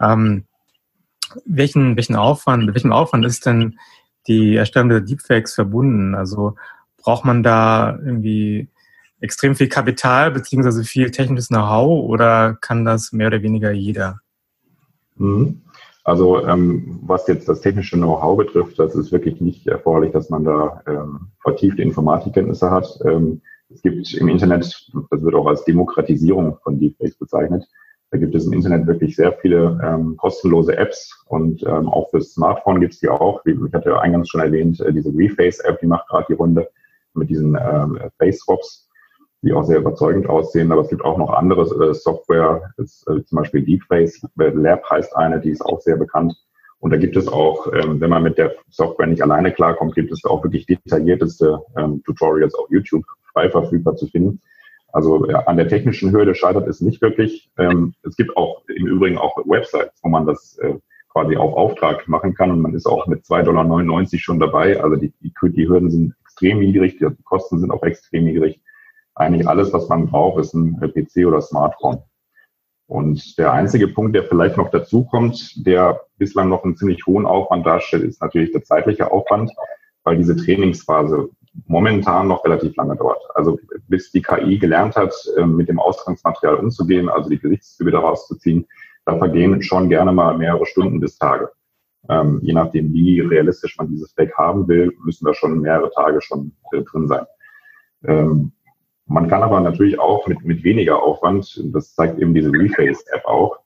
Ähm, 0.00 0.44
welchen, 1.44 1.96
welchen 1.96 2.16
Aufwand, 2.16 2.66
mit 2.66 2.74
welchem 2.74 2.92
Aufwand 2.92 3.24
ist 3.24 3.46
denn 3.46 3.78
die 4.26 4.56
Erstellung 4.56 4.88
der 4.88 5.00
Deepfakes 5.00 5.54
verbunden? 5.54 6.14
Also 6.14 6.54
braucht 6.96 7.24
man 7.24 7.42
da 7.42 7.98
irgendwie 8.04 8.68
extrem 9.20 9.54
viel 9.54 9.68
Kapital 9.68 10.30
beziehungsweise 10.30 10.84
viel 10.84 11.10
technisches 11.10 11.48
Know-how 11.48 12.08
oder 12.08 12.56
kann 12.60 12.84
das 12.84 13.12
mehr 13.12 13.28
oder 13.28 13.42
weniger 13.42 13.72
jeder? 13.72 14.20
Mhm. 15.16 15.62
Also 16.04 16.46
ähm, 16.46 17.00
was 17.02 17.26
jetzt 17.28 17.48
das 17.48 17.62
technische 17.62 17.96
Know-how 17.96 18.36
betrifft, 18.36 18.78
das 18.78 18.94
ist 18.94 19.10
wirklich 19.10 19.40
nicht 19.40 19.66
erforderlich, 19.66 20.12
dass 20.12 20.28
man 20.28 20.44
da 20.44 20.82
ähm, 20.86 21.28
vertiefte 21.42 21.80
Informatikkenntnisse 21.80 22.70
hat. 22.70 22.86
Ähm, 23.06 23.40
es 23.70 23.80
gibt 23.80 24.12
im 24.12 24.28
Internet, 24.28 24.90
das 25.10 25.22
wird 25.22 25.34
auch 25.34 25.46
als 25.46 25.64
Demokratisierung 25.64 26.58
von 26.62 26.78
Deepfakes 26.78 27.16
bezeichnet, 27.16 27.66
da 28.14 28.20
gibt 28.20 28.36
es 28.36 28.46
im 28.46 28.52
Internet 28.52 28.86
wirklich 28.86 29.16
sehr 29.16 29.32
viele 29.32 29.76
ähm, 29.82 30.16
kostenlose 30.16 30.76
Apps 30.76 31.24
und 31.26 31.64
ähm, 31.64 31.88
auch 31.88 32.10
fürs 32.10 32.32
Smartphone 32.34 32.80
gibt 32.80 32.94
es 32.94 33.00
die 33.00 33.08
auch. 33.08 33.44
Wie 33.44 33.50
ich 33.50 33.72
hatte 33.72 33.90
ja 33.90 33.98
eingangs 33.98 34.28
schon 34.28 34.40
erwähnt, 34.40 34.80
äh, 34.80 34.92
diese 34.92 35.10
Reface-App, 35.12 35.80
die 35.80 35.88
macht 35.88 36.06
gerade 36.06 36.26
die 36.28 36.34
Runde 36.34 36.68
mit 37.14 37.28
diesen 37.28 37.58
ähm, 37.60 37.98
Face-Swaps 38.18 38.88
die 39.42 39.52
auch 39.52 39.64
sehr 39.64 39.78
überzeugend 39.78 40.28
aussehen. 40.28 40.70
Aber 40.70 40.82
es 40.82 40.88
gibt 40.88 41.04
auch 41.04 41.18
noch 41.18 41.30
andere 41.30 41.62
äh, 41.62 41.92
Software, 41.92 42.72
ist, 42.76 43.04
äh, 43.08 43.24
zum 43.24 43.36
Beispiel 43.36 43.62
Deepface 43.62 44.22
Lab 44.36 44.88
heißt 44.88 45.14
eine, 45.16 45.40
die 45.40 45.50
ist 45.50 45.60
auch 45.60 45.80
sehr 45.80 45.96
bekannt. 45.96 46.34
Und 46.78 46.92
da 46.92 46.96
gibt 46.96 47.16
es 47.16 47.26
auch, 47.26 47.66
ähm, 47.72 48.00
wenn 48.00 48.10
man 48.10 48.22
mit 48.22 48.38
der 48.38 48.54
Software 48.70 49.08
nicht 49.08 49.22
alleine 49.22 49.52
klarkommt, 49.52 49.96
gibt 49.96 50.12
es 50.12 50.24
auch 50.24 50.44
wirklich 50.44 50.66
detaillierteste 50.66 51.60
ähm, 51.76 52.00
Tutorials 52.04 52.54
auf 52.54 52.70
YouTube 52.70 53.04
frei 53.32 53.50
verfügbar 53.50 53.96
zu 53.96 54.06
finden. 54.06 54.40
Also 54.94 55.28
ja, 55.28 55.40
an 55.40 55.56
der 55.56 55.68
technischen 55.68 56.12
Hürde 56.12 56.34
scheitert 56.34 56.68
es 56.68 56.80
nicht 56.80 57.02
wirklich. 57.02 57.50
Ähm, 57.58 57.94
es 58.02 58.16
gibt 58.16 58.36
auch 58.36 58.62
im 58.68 58.86
Übrigen 58.86 59.18
auch 59.18 59.36
Websites, 59.44 60.00
wo 60.02 60.08
man 60.08 60.26
das 60.26 60.56
äh, 60.58 60.74
quasi 61.10 61.36
auf 61.36 61.54
Auftrag 61.54 62.08
machen 62.08 62.34
kann 62.34 62.50
und 62.50 62.60
man 62.60 62.74
ist 62.74 62.86
auch 62.86 63.06
mit 63.06 63.24
2,99 63.24 63.44
Dollar 63.44 64.04
schon 64.18 64.40
dabei. 64.40 64.80
Also 64.80 64.96
die, 64.96 65.12
die, 65.20 65.32
die 65.50 65.68
Hürden 65.68 65.90
sind 65.90 66.14
extrem 66.22 66.60
niedrig, 66.60 66.98
die 66.98 67.06
Kosten 67.24 67.58
sind 67.58 67.70
auch 67.70 67.82
extrem 67.82 68.24
niedrig 68.24 68.60
eigentlich 69.14 69.48
alles, 69.48 69.72
was 69.72 69.88
man 69.88 70.08
braucht, 70.08 70.40
ist 70.40 70.54
ein 70.54 70.78
PC 70.80 71.26
oder 71.26 71.40
Smartphone. 71.40 72.02
Und 72.86 73.38
der 73.38 73.52
einzige 73.52 73.88
Punkt, 73.88 74.14
der 74.14 74.24
vielleicht 74.24 74.56
noch 74.56 74.70
dazu 74.70 75.04
kommt, 75.04 75.66
der 75.66 76.00
bislang 76.18 76.48
noch 76.48 76.64
einen 76.64 76.76
ziemlich 76.76 77.06
hohen 77.06 77.26
Aufwand 77.26 77.66
darstellt, 77.66 78.04
ist 78.04 78.20
natürlich 78.20 78.52
der 78.52 78.64
zeitliche 78.64 79.10
Aufwand, 79.10 79.52
weil 80.02 80.18
diese 80.18 80.36
Trainingsphase 80.36 81.30
momentan 81.66 82.28
noch 82.28 82.44
relativ 82.44 82.76
lange 82.76 82.96
dauert. 82.96 83.22
Also 83.34 83.58
bis 83.88 84.10
die 84.10 84.22
KI 84.22 84.58
gelernt 84.58 84.96
hat, 84.96 85.14
ähm, 85.38 85.56
mit 85.56 85.68
dem 85.68 85.78
Ausgangsmaterial 85.78 86.56
umzugehen, 86.56 87.08
also 87.08 87.30
die 87.30 87.38
Gesichtszüge 87.38 87.90
daraus 87.90 88.26
zu 88.26 88.36
ziehen, 88.36 88.66
da 89.04 89.16
vergehen 89.18 89.62
schon 89.62 89.88
gerne 89.88 90.12
mal 90.12 90.36
mehrere 90.36 90.66
Stunden 90.66 91.00
bis 91.00 91.18
Tage. 91.18 91.50
Ähm, 92.08 92.40
je 92.42 92.52
nachdem, 92.52 92.92
wie 92.92 93.20
realistisch 93.20 93.78
man 93.78 93.88
dieses 93.88 94.12
Fake 94.12 94.36
haben 94.36 94.68
will, 94.68 94.92
müssen 95.04 95.24
da 95.24 95.34
schon 95.34 95.60
mehrere 95.60 95.90
Tage 95.90 96.20
schon 96.20 96.52
äh, 96.72 96.82
drin 96.82 97.08
sein. 97.08 97.24
Ähm, 98.04 98.52
man 99.06 99.28
kann 99.28 99.42
aber 99.42 99.60
natürlich 99.60 99.98
auch 99.98 100.26
mit, 100.26 100.44
mit 100.44 100.64
weniger 100.64 101.02
Aufwand, 101.02 101.62
das 101.72 101.94
zeigt 101.94 102.18
eben 102.18 102.34
diese 102.34 102.50
Reface-App 102.50 103.24
auch, 103.24 103.58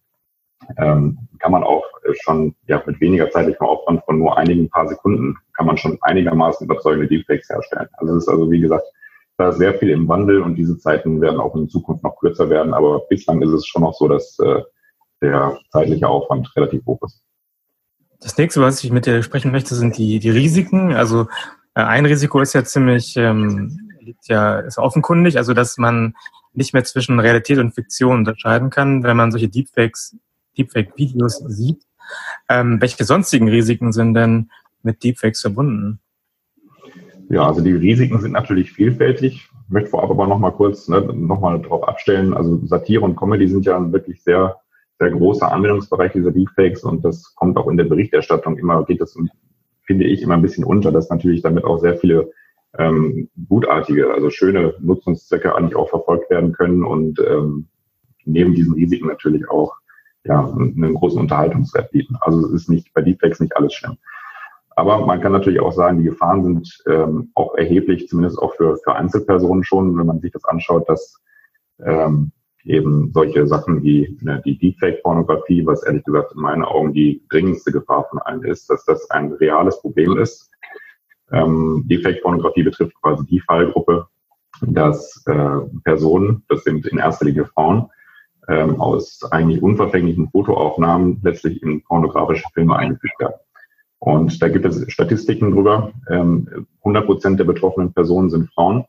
ähm, 0.77 1.19
kann 1.39 1.53
man 1.53 1.63
auch 1.63 1.85
schon 2.15 2.55
ja, 2.67 2.83
mit 2.87 3.01
weniger 3.01 3.31
zeitlichem 3.31 3.67
Aufwand 3.67 4.05
von 4.05 4.19
nur 4.19 4.37
einigen 4.37 4.69
paar 4.69 4.89
Sekunden 4.89 5.37
kann 5.55 5.67
man 5.67 5.77
schon 5.77 5.99
einigermaßen 6.03 6.65
überzeugende 6.65 7.09
Deepfakes 7.09 7.49
herstellen. 7.49 7.89
Also 7.95 8.17
es 8.17 8.23
ist 8.25 8.29
also, 8.29 8.51
wie 8.51 8.61
gesagt, 8.61 8.85
da 9.37 9.51
ist 9.51 9.59
sehr 9.59 9.75
viel 9.75 9.91
im 9.91 10.09
Wandel 10.09 10.43
und 10.43 10.57
diese 10.57 10.79
Zeiten 10.79 11.21
werden 11.21 11.41
auch 11.41 11.55
in 11.55 11.69
Zukunft 11.69 12.03
noch 12.03 12.19
kürzer 12.19 12.51
werden, 12.51 12.75
aber 12.75 13.01
bislang 13.09 13.41
ist 13.43 13.53
es 13.53 13.67
schon 13.67 13.83
noch 13.83 13.95
so, 13.95 14.09
dass 14.09 14.39
äh, 14.41 14.63
der 15.23 15.59
zeitliche 15.71 16.09
Aufwand 16.09 16.51
relativ 16.57 16.85
hoch 16.87 17.01
ist. 17.05 17.23
Das 18.21 18.37
nächste, 18.37 18.61
was 18.61 18.83
ich 18.83 18.91
mit 18.91 19.07
dir 19.07 19.23
sprechen 19.23 19.53
möchte, 19.53 19.75
sind 19.77 19.97
die, 19.97 20.19
die 20.19 20.31
Risiken. 20.31 20.93
Also 20.93 21.29
äh, 21.75 21.83
ein 21.83 22.05
Risiko 22.05 22.41
ist 22.41 22.53
ja 22.53 22.65
ziemlich, 22.65 23.17
ähm, 23.17 23.79
liegt 24.01 24.27
ja, 24.29 24.59
ist 24.59 24.79
offenkundig, 24.79 25.37
also 25.37 25.55
dass 25.55 25.79
man 25.79 26.15
nicht 26.53 26.75
mehr 26.75 26.85
zwischen 26.85 27.21
Realität 27.21 27.59
und 27.59 27.75
Fiktion 27.75 28.19
unterscheiden 28.19 28.71
kann, 28.71 29.05
wenn 29.05 29.17
man 29.17 29.31
solche 29.31 29.49
Deepfakes, 29.49 30.17
Deepfake-Videos 30.57 31.39
sieht. 31.47 31.85
Ähm, 32.49 32.81
welche 32.81 33.05
sonstigen 33.05 33.49
Risiken 33.49 33.93
sind 33.93 34.15
denn 34.15 34.51
mit 34.83 35.03
Deepfakes 35.03 35.41
verbunden? 35.41 36.01
Ja, 37.29 37.47
also 37.47 37.61
die 37.61 37.73
Risiken 37.73 38.21
sind 38.21 38.33
natürlich 38.33 38.73
vielfältig. 38.73 39.51
Ich 39.67 39.73
möchte 39.73 39.91
vorab 39.91 40.11
aber 40.11 40.27
nochmal 40.27 40.53
kurz 40.53 40.89
ne, 40.89 41.01
nochmal 41.01 41.61
darauf 41.61 41.87
abstellen. 41.87 42.33
Also 42.33 42.65
Satire 42.67 43.03
und 43.03 43.17
Comedy 43.17 43.49
sind 43.49 43.67
ja 43.67 43.93
wirklich 43.93 44.23
sehr 44.23 44.57
sehr 44.99 45.11
großer 45.11 45.51
Anwendungsbereich 45.51 46.13
dieser 46.13 46.33
Deepfakes 46.33 46.83
und 46.83 47.05
das 47.05 47.35
kommt 47.37 47.57
auch 47.57 47.69
in 47.69 47.77
der 47.77 47.85
Berichterstattung 47.85 48.59
immer, 48.59 48.85
geht 48.85 49.01
das, 49.01 49.17
finde 49.83 50.05
ich, 50.05 50.23
immer 50.23 50.35
ein 50.35 50.43
bisschen 50.43 50.65
unter, 50.65 50.91
dass 50.91 51.09
natürlich 51.09 51.43
damit 51.43 51.65
auch 51.65 51.79
sehr 51.79 51.97
viele 51.97 52.33
ähm, 52.77 53.29
gutartige, 53.49 54.13
also 54.13 54.31
schöne 54.31 54.75
Nutzungszwecke 54.81 55.55
eigentlich 55.55 55.77
auch 55.77 55.89
verfolgt 55.89 56.31
werden 56.31 56.53
können 56.53 56.85
und 56.85 57.21
ähm, 57.21 57.69
neben 58.25 58.55
diesen 58.55 58.75
Risiken 58.75 59.07
natürlich 59.07 59.49
auch 59.49 59.75
ja, 60.29 60.47
einen 60.47 60.95
großen 60.95 61.19
Unterhaltungswert 61.19 61.91
bieten. 61.91 62.17
Also 62.21 62.47
es 62.47 62.53
ist 62.53 62.69
nicht 62.69 62.93
bei 62.93 63.01
Deepfakes 63.01 63.41
nicht 63.41 63.57
alles 63.57 63.73
schlimm. 63.75 63.97
Aber 64.77 65.05
man 65.05 65.21
kann 65.21 65.33
natürlich 65.33 65.61
auch 65.61 65.73
sagen, 65.73 65.99
die 65.99 66.05
Gefahren 66.05 66.45
sind 66.45 66.85
ähm, 66.87 67.31
auch 67.35 67.57
erheblich, 67.57 68.09
zumindest 68.09 68.39
auch 68.39 68.55
für, 68.55 68.77
für 68.77 68.95
Einzelpersonen 68.95 69.65
schon, 69.65 69.99
wenn 69.99 70.07
man 70.07 70.21
sich 70.21 70.31
das 70.31 70.45
anschaut, 70.45 70.89
dass 70.89 71.21
ähm, 71.85 72.31
eben 72.65 73.11
solche 73.13 73.47
Sachen 73.47 73.83
wie 73.83 74.17
ne, 74.21 74.41
die 74.45 74.59
Deepfake-Pornografie, 74.59 75.67
was 75.67 75.83
ehrlich 75.83 76.05
gesagt 76.05 76.33
in 76.35 76.43
meinen 76.43 76.63
Augen 76.63 76.93
die 76.93 77.25
dringendste 77.31 77.73
Gefahr 77.73 78.07
von 78.11 78.21
allen 78.21 78.45
ist, 78.45 78.69
dass 78.71 78.85
das 78.85 79.11
ein 79.11 79.33
reales 79.33 79.81
Problem 79.81 80.17
ist. 80.19 80.51
Ähm, 81.33 81.85
Deepfake-Pornografie 81.87 82.63
betrifft 82.63 82.95
quasi 83.01 83.25
die 83.27 83.41
Fallgruppe, 83.41 84.07
dass 84.61 85.25
äh, 85.27 85.61
Personen, 85.85 86.45
das 86.49 86.65
sind 86.65 86.87
in 86.87 86.99
erster 86.99 87.25
Linie 87.25 87.47
Frauen, 87.47 87.89
ähm, 88.49 88.81
aus 88.81 89.21
eigentlich 89.31 89.63
unverfänglichen 89.63 90.31
Fotoaufnahmen 90.31 91.21
letztlich 91.23 91.63
in 91.63 91.83
pornografische 91.83 92.45
Filme 92.55 92.77
eingefügt 92.77 93.19
werden. 93.21 93.35
Und 94.01 94.41
da 94.41 94.49
gibt 94.49 94.65
es 94.65 94.91
Statistiken 94.91 95.53
drüber. 95.53 95.93
Ähm, 96.09 96.67
100 96.81 97.07
Prozent 97.07 97.41
der 97.41 97.45
betroffenen 97.45 97.93
Personen 97.93 98.31
sind 98.31 98.51
Frauen. 98.53 98.85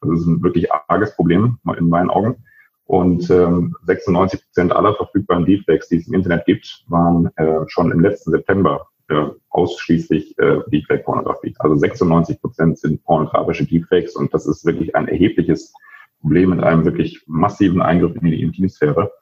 Das 0.00 0.10
ist 0.20 0.26
ein 0.26 0.42
wirklich 0.42 0.72
arges 0.72 1.14
Problem 1.14 1.58
in 1.78 1.88
meinen 1.88 2.10
Augen. 2.10 2.36
Und 2.84 3.28
ähm, 3.30 3.76
96 3.84 4.42
Prozent 4.44 4.72
aller 4.72 4.94
verfügbaren 4.94 5.44
Deepfakes, 5.44 5.88
die 5.88 5.96
es 5.96 6.08
im 6.08 6.14
Internet 6.14 6.46
gibt, 6.46 6.84
waren 6.88 7.30
äh, 7.36 7.60
schon 7.66 7.92
im 7.92 8.00
letzten 8.00 8.30
September 8.30 8.88
äh, 9.08 9.26
ausschließlich 9.50 10.38
äh, 10.38 10.60
Deepfake-Pornografie. 10.68 11.54
Also 11.58 11.76
96 11.76 12.40
Prozent 12.40 12.78
sind 12.78 13.04
pornografische 13.04 13.66
Deepfakes 13.66 14.16
und 14.16 14.32
das 14.32 14.46
ist 14.46 14.64
wirklich 14.64 14.94
ein 14.96 15.08
erhebliches 15.08 15.72
Problem 16.20 16.50
mit 16.50 16.62
einem 16.62 16.84
wirklich 16.84 17.22
massiven 17.26 17.80
Eingriff 17.80 18.16
in 18.16 18.24
die 18.26 18.42
Intimsphäre. 18.42 19.12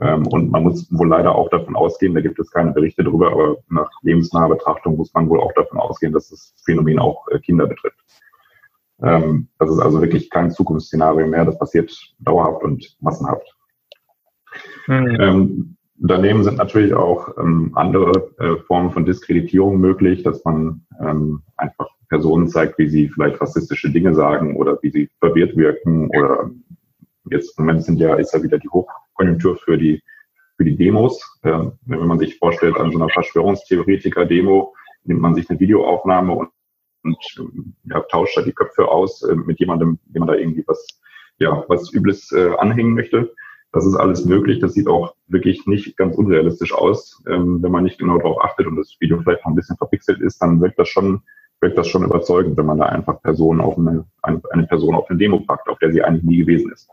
Ähm, 0.00 0.26
und 0.28 0.50
man 0.50 0.62
muss 0.62 0.90
wohl 0.90 1.08
leider 1.08 1.34
auch 1.34 1.50
davon 1.50 1.76
ausgehen, 1.76 2.14
da 2.14 2.20
gibt 2.20 2.38
es 2.38 2.50
keine 2.50 2.72
Berichte 2.72 3.04
darüber, 3.04 3.32
aber 3.32 3.58
nach 3.68 3.90
lebensnaher 4.02 4.48
Betrachtung 4.48 4.96
muss 4.96 5.12
man 5.12 5.28
wohl 5.28 5.40
auch 5.40 5.52
davon 5.52 5.78
ausgehen, 5.78 6.12
dass 6.12 6.30
das 6.30 6.54
Phänomen 6.64 6.98
auch 6.98 7.28
äh, 7.28 7.38
Kinder 7.38 7.66
betrifft. 7.66 7.98
Ähm, 9.02 9.48
das 9.58 9.70
ist 9.70 9.78
also 9.78 10.00
wirklich 10.00 10.30
kein 10.30 10.50
Zukunftsszenario 10.50 11.26
mehr. 11.26 11.44
Das 11.44 11.58
passiert 11.58 11.92
dauerhaft 12.18 12.62
und 12.62 12.96
massenhaft. 13.00 13.46
Mhm. 14.86 15.20
Ähm, 15.20 15.76
daneben 15.96 16.44
sind 16.44 16.56
natürlich 16.56 16.94
auch 16.94 17.36
ähm, 17.38 17.72
andere 17.74 18.30
äh, 18.38 18.56
Formen 18.66 18.90
von 18.90 19.04
Diskreditierung 19.04 19.78
möglich, 19.78 20.22
dass 20.22 20.44
man 20.44 20.86
ähm, 21.00 21.42
einfach 21.56 21.89
Personen 22.10 22.48
zeigt, 22.48 22.78
wie 22.78 22.88
sie 22.88 23.08
vielleicht 23.08 23.40
rassistische 23.40 23.90
Dinge 23.90 24.14
sagen 24.14 24.56
oder 24.56 24.78
wie 24.82 24.90
sie 24.90 25.08
verwirrt 25.20 25.56
wirken 25.56 26.10
oder 26.10 26.50
jetzt 27.30 27.58
im 27.58 27.64
Moment 27.64 27.84
sind 27.84 27.98
ja, 27.98 28.16
ist 28.16 28.34
ja 28.34 28.42
wieder 28.42 28.58
die 28.58 28.68
Hochkonjunktur 28.68 29.56
für 29.56 29.78
die, 29.78 30.02
für 30.56 30.64
die 30.64 30.76
Demos. 30.76 31.38
Äh, 31.42 31.70
wenn 31.86 32.06
man 32.06 32.18
sich 32.18 32.36
vorstellt, 32.38 32.76
an 32.76 32.90
so 32.90 32.98
einer 32.98 33.08
Verschwörungstheoretiker-Demo 33.08 34.74
nimmt 35.04 35.20
man 35.20 35.34
sich 35.34 35.48
eine 35.48 35.58
Videoaufnahme 35.58 36.34
und 36.34 36.50
und 37.02 37.16
ja, 37.84 38.00
tauscht 38.10 38.36
da 38.36 38.42
die 38.42 38.52
Köpfe 38.52 38.86
aus 38.88 39.22
äh, 39.22 39.34
mit 39.34 39.58
jemandem, 39.58 39.98
dem 40.04 40.20
man 40.20 40.28
da 40.28 40.34
irgendwie 40.34 40.64
was, 40.66 40.86
ja, 41.38 41.64
was 41.68 41.92
Übles 41.92 42.30
äh, 42.32 42.50
anhängen 42.58 42.94
möchte. 42.94 43.32
Das 43.72 43.86
ist 43.86 43.94
alles 43.94 44.24
möglich. 44.24 44.58
Das 44.58 44.74
sieht 44.74 44.88
auch 44.88 45.14
wirklich 45.28 45.66
nicht 45.66 45.96
ganz 45.96 46.16
unrealistisch 46.16 46.74
aus. 46.74 47.22
Ähm, 47.28 47.62
wenn 47.62 47.72
man 47.72 47.84
nicht 47.84 47.98
genau 47.98 48.18
darauf 48.18 48.42
achtet 48.44 48.66
und 48.66 48.76
das 48.76 48.96
Video 49.00 49.20
vielleicht 49.22 49.44
noch 49.44 49.52
ein 49.52 49.56
bisschen 49.56 49.76
verpixelt 49.76 50.20
ist, 50.20 50.42
dann 50.42 50.60
wirkt 50.60 50.78
das 50.78 50.88
schon, 50.88 51.22
wirkt 51.60 51.78
das 51.78 51.88
schon 51.88 52.04
überzeugend, 52.04 52.56
wenn 52.56 52.66
man 52.66 52.78
da 52.78 52.86
einfach 52.86 53.20
Personen 53.22 53.60
auf 53.60 53.76
eine, 53.76 54.04
eine, 54.22 54.66
Person 54.66 54.94
auf 54.94 55.08
eine 55.10 55.18
Demo 55.18 55.40
packt, 55.40 55.68
auf 55.68 55.78
der 55.78 55.92
sie 55.92 56.02
eigentlich 56.02 56.24
nie 56.24 56.38
gewesen 56.38 56.72
ist. 56.72 56.88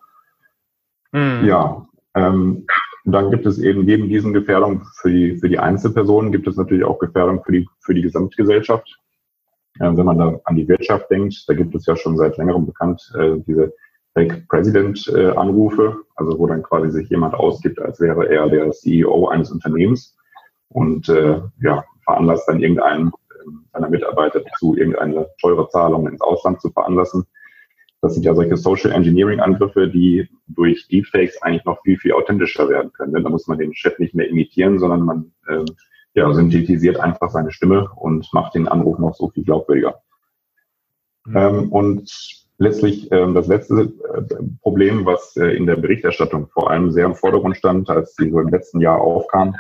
Mhm. 1.12 1.46
Ja, 1.46 1.88
ähm, 2.16 2.66
dann 3.06 3.32
gibt 3.32 3.46
es 3.46 3.60
eben 3.60 3.86
neben 3.86 4.10
diesen 4.10 4.34
Gefährdungen 4.34 4.82
für 5.00 5.10
die, 5.10 5.38
für 5.38 5.48
die 5.48 5.60
Einzelpersonen 5.60 6.32
gibt 6.32 6.48
es 6.48 6.58
natürlich 6.58 6.84
auch 6.84 7.00
Gefährdung 7.00 7.42
für 7.44 7.54
die, 7.54 7.70
für 7.80 7.94
die 7.94 8.02
Gesamtgesellschaft. 8.02 9.00
Äh, 9.80 9.96
wenn 9.96 10.06
man 10.06 10.18
da 10.18 10.40
an 10.44 10.56
die 10.56 10.68
Wirtschaft 10.68 11.10
denkt, 11.10 11.46
da 11.48 11.54
gibt 11.54 11.74
es 11.76 11.86
ja 11.86 11.96
schon 11.96 12.18
seit 12.18 12.38
längerem 12.38 12.66
bekannt 12.66 13.02
äh, 13.18 13.38
diese 13.48 13.74
Fake 14.14 14.48
President 14.50 15.08
äh, 15.16 15.30
Anrufe, 15.30 15.98
also 16.16 16.38
wo 16.40 16.48
dann 16.48 16.64
quasi 16.64 16.90
sich 16.90 17.10
jemand 17.10 17.36
ausgibt, 17.36 17.80
als 17.80 18.00
wäre 18.02 18.28
er 18.30 18.50
der 18.50 18.72
CEO 18.72 19.28
eines 19.28 19.52
Unternehmens 19.52 20.18
und 20.70 21.08
äh, 21.08 21.40
ja, 21.62 21.86
veranlasst 22.04 22.50
dann 22.50 22.60
irgendeinen 22.60 23.12
seiner 23.88 23.90
Mitarbeiter 23.90 24.42
dazu, 24.42 24.76
irgendeine 24.76 25.28
teure 25.42 25.70
Zahlung 25.70 26.08
ins 26.08 26.22
Ausland 26.22 26.62
zu 26.62 26.70
veranlassen. 26.70 27.26
Das 28.02 28.14
sind 28.14 28.24
ja 28.24 28.36
solche 28.36 28.58
Social 28.58 28.92
Engineering 28.92 29.40
Angriffe, 29.40 29.88
die 29.88 30.30
durch 30.48 30.88
Deepfakes 30.88 31.42
eigentlich 31.42 31.66
noch 31.66 31.82
viel, 31.82 31.98
viel 31.98 32.14
authentischer 32.14 32.70
werden 32.70 32.92
können. 32.94 33.14
Denn 33.14 33.24
da 33.24 33.30
muss 33.30 33.48
man 33.48 33.58
den 33.58 33.72
Chat 33.72 34.00
nicht 34.00 34.14
mehr 34.14 34.30
imitieren, 34.30 34.78
sondern 34.78 35.02
man 35.02 35.32
äh, 35.48 35.66
ja, 36.14 36.32
synthetisiert 36.32 37.00
einfach 37.00 37.30
seine 37.30 37.52
Stimme 37.52 37.90
und 37.96 38.32
macht 38.34 38.56
den 38.56 38.68
Anruf 38.68 39.00
noch 39.00 39.16
so 39.16 39.30
viel 39.30 39.44
glaubwürdiger. 39.44 40.02
Mhm. 41.26 41.38
Ähm, 41.38 41.72
und 41.72 42.46
letztlich 42.60 43.12
ähm, 43.12 43.34
das 43.34 43.48
letzte 43.48 43.82
äh, 43.82 44.36
Problem, 44.62 45.06
was 45.06 45.36
äh, 45.36 45.56
in 45.56 45.66
der 45.66 45.76
Berichterstattung 45.76 46.48
vor 46.50 46.70
allem 46.70 46.92
sehr 46.92 47.06
im 47.06 47.16
Vordergrund 47.16 47.58
stand, 47.58 47.90
als 47.90 48.16
die 48.16 48.30
so 48.30 48.40
im 48.40 48.50
letzten 48.50 48.80
Jahr 48.80 49.02
aufkam, 49.02 49.56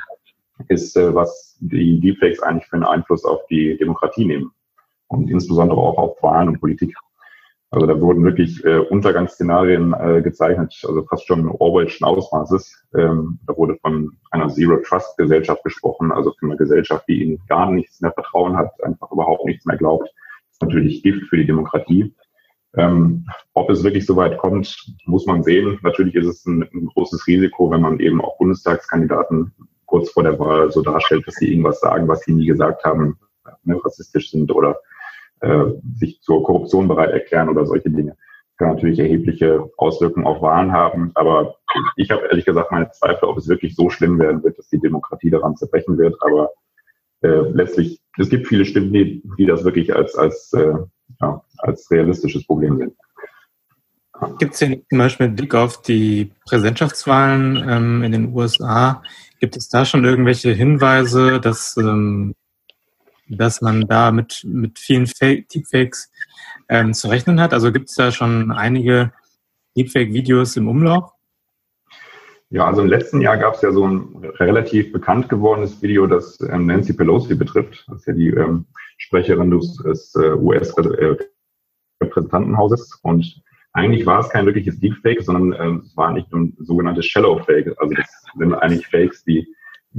ist, 0.67 0.95
äh, 0.97 1.13
was 1.13 1.57
die 1.59 1.99
Deepfakes 1.99 2.41
eigentlich 2.41 2.67
für 2.67 2.75
einen 2.75 2.83
Einfluss 2.83 3.25
auf 3.25 3.45
die 3.47 3.77
Demokratie 3.77 4.25
nehmen 4.25 4.51
und 5.07 5.29
insbesondere 5.29 5.79
auch 5.79 5.97
auf 5.97 6.23
Wahlen 6.23 6.49
und 6.49 6.59
Politik. 6.59 6.95
Also 7.69 7.85
da 7.85 7.99
wurden 7.99 8.23
wirklich 8.23 8.63
äh, 8.63 8.77
Untergangsszenarien 8.77 9.93
äh, 9.93 10.21
gezeichnet, 10.21 10.73
also 10.87 11.03
fast 11.03 11.27
schon 11.27 11.49
Orwellschen 11.49 12.05
Ausmaßes. 12.05 12.85
Ähm, 12.95 13.39
da 13.45 13.57
wurde 13.57 13.77
von 13.81 14.17
einer 14.31 14.47
Zero-Trust-Gesellschaft 14.47 15.63
gesprochen, 15.63 16.13
also 16.13 16.33
von 16.39 16.49
einer 16.49 16.57
Gesellschaft, 16.57 17.05
die 17.09 17.23
ihnen 17.23 17.41
gar 17.49 17.69
nichts 17.69 17.99
mehr 17.99 18.13
Vertrauen 18.13 18.55
hat, 18.55 18.71
einfach 18.83 19.11
überhaupt 19.11 19.45
nichts 19.45 19.65
mehr 19.65 19.75
glaubt. 19.75 20.07
Das 20.07 20.53
ist 20.53 20.61
natürlich 20.61 21.03
Gift 21.03 21.27
für 21.27 21.37
die 21.37 21.45
Demokratie. 21.45 22.15
Ähm, 22.77 23.25
ob 23.53 23.69
es 23.69 23.83
wirklich 23.83 24.05
so 24.05 24.15
weit 24.15 24.37
kommt, 24.37 24.93
muss 25.05 25.25
man 25.25 25.43
sehen. 25.43 25.79
Natürlich 25.81 26.15
ist 26.15 26.27
es 26.27 26.45
ein, 26.45 26.63
ein, 26.63 26.85
großes 26.85 27.27
Risiko, 27.27 27.69
wenn 27.71 27.81
man 27.81 27.99
eben 27.99 28.21
auch 28.21 28.37
Bundestagskandidaten 28.37 29.51
kurz 29.87 30.11
vor 30.11 30.23
der 30.23 30.37
Wahl 30.37 30.71
so 30.71 30.83
darstellt, 30.83 31.25
dass 31.25 31.35
sie 31.35 31.49
irgendwas 31.49 31.79
sagen, 31.79 32.07
was 32.07 32.21
sie 32.21 32.33
nie 32.33 32.45
gesagt 32.45 32.83
haben, 32.83 33.17
ne, 33.63 33.83
rassistisch 33.83 34.29
sind 34.29 34.51
oder 34.51 34.79
äh, 35.39 35.65
sich 35.95 36.21
zur 36.21 36.43
Korruption 36.43 36.87
bereit 36.87 37.11
erklären 37.11 37.49
oder 37.49 37.65
solche 37.65 37.89
Dinge. 37.89 38.15
Kann 38.57 38.69
natürlich 38.69 38.99
erhebliche 38.99 39.69
Auswirkungen 39.77 40.25
auf 40.25 40.41
Wahlen 40.41 40.71
haben, 40.71 41.11
aber 41.15 41.55
ich 41.95 42.11
habe 42.11 42.25
ehrlich 42.27 42.45
gesagt 42.45 42.71
meine 42.71 42.89
Zweifel, 42.91 43.29
ob 43.29 43.37
es 43.37 43.47
wirklich 43.47 43.75
so 43.75 43.89
schlimm 43.89 44.19
werden 44.19 44.43
wird, 44.43 44.57
dass 44.57 44.67
die 44.69 44.79
Demokratie 44.79 45.29
daran 45.29 45.55
zerbrechen 45.55 45.97
wird. 45.97 46.15
Aber 46.21 46.51
äh, 47.21 47.49
letztlich, 47.51 47.99
es 48.17 48.29
gibt 48.29 48.47
viele 48.47 48.65
Stimmen, 48.65 48.91
die, 48.91 49.21
die 49.37 49.45
das 49.45 49.63
wirklich 49.63 49.95
als, 49.95 50.15
als, 50.15 50.53
äh, 50.53 50.73
ja, 51.21 51.43
als 51.59 51.89
realistisches 51.91 52.45
Problem 52.45 52.77
sehen. 52.77 52.95
Gibt 54.39 54.53
es 54.53 54.59
denn 54.59 54.83
zum 54.89 54.97
Beispiel 54.97 55.27
einen 55.27 55.35
Blick 55.35 55.53
auf 55.53 55.81
die 55.81 56.31
Präsidentschaftswahlen 56.47 57.63
ähm, 57.69 58.03
in 58.03 58.11
den 58.11 58.33
USA? 58.33 59.03
Gibt 59.39 59.55
es 59.55 59.69
da 59.69 59.85
schon 59.85 60.03
irgendwelche 60.03 60.51
Hinweise, 60.51 61.39
dass, 61.39 61.77
ähm, 61.77 62.35
dass 63.27 63.61
man 63.61 63.81
da 63.81 64.11
mit, 64.11 64.43
mit 64.45 64.79
vielen 64.79 65.05
Deepfakes 65.05 66.11
ähm, 66.69 66.93
zu 66.93 67.07
rechnen 67.07 67.39
hat? 67.39 67.53
Also 67.53 67.71
gibt 67.71 67.89
es 67.89 67.95
da 67.95 68.11
schon 68.11 68.51
einige 68.51 69.13
Deepfake-Videos 69.75 70.57
im 70.57 70.67
Umlauf? 70.67 71.11
Ja, 72.49 72.65
also 72.65 72.81
im 72.81 72.87
letzten 72.87 73.21
Jahr 73.21 73.37
gab 73.37 73.53
es 73.55 73.61
ja 73.61 73.71
so 73.71 73.85
ein 73.85 74.25
relativ 74.39 74.93
bekannt 74.93 75.27
gewordenes 75.29 75.81
Video, 75.81 76.07
das 76.07 76.39
ähm, 76.41 76.65
Nancy 76.65 76.93
Pelosi 76.93 77.35
betrifft. 77.35 77.85
Das 77.87 77.99
ist 77.99 78.07
ja 78.07 78.13
die 78.13 78.29
ähm, 78.29 78.65
Sprecherin 78.97 79.51
des, 79.51 80.15
äh, 80.15 80.31
US-Repräsentantenhauses. 80.31 82.99
Und 83.03 83.43
eigentlich 83.77 84.07
war 84.07 84.19
es 84.19 84.29
kein 84.29 84.47
wirkliches 84.47 84.79
Deepfake, 84.79 85.21
sondern 85.21 85.53
äh, 85.53 85.79
es 85.85 85.95
war 85.95 86.11
nicht 86.11 86.31
nur 86.31 86.41
ein 86.41 86.57
sogenanntes 86.57 87.05
Shallow 87.05 87.37
Fake. 87.39 87.73
Also 87.77 87.93
das 87.93 88.07
sind 88.35 88.53
eigentlich 88.55 88.87
Fakes, 88.87 89.23
die 89.23 89.47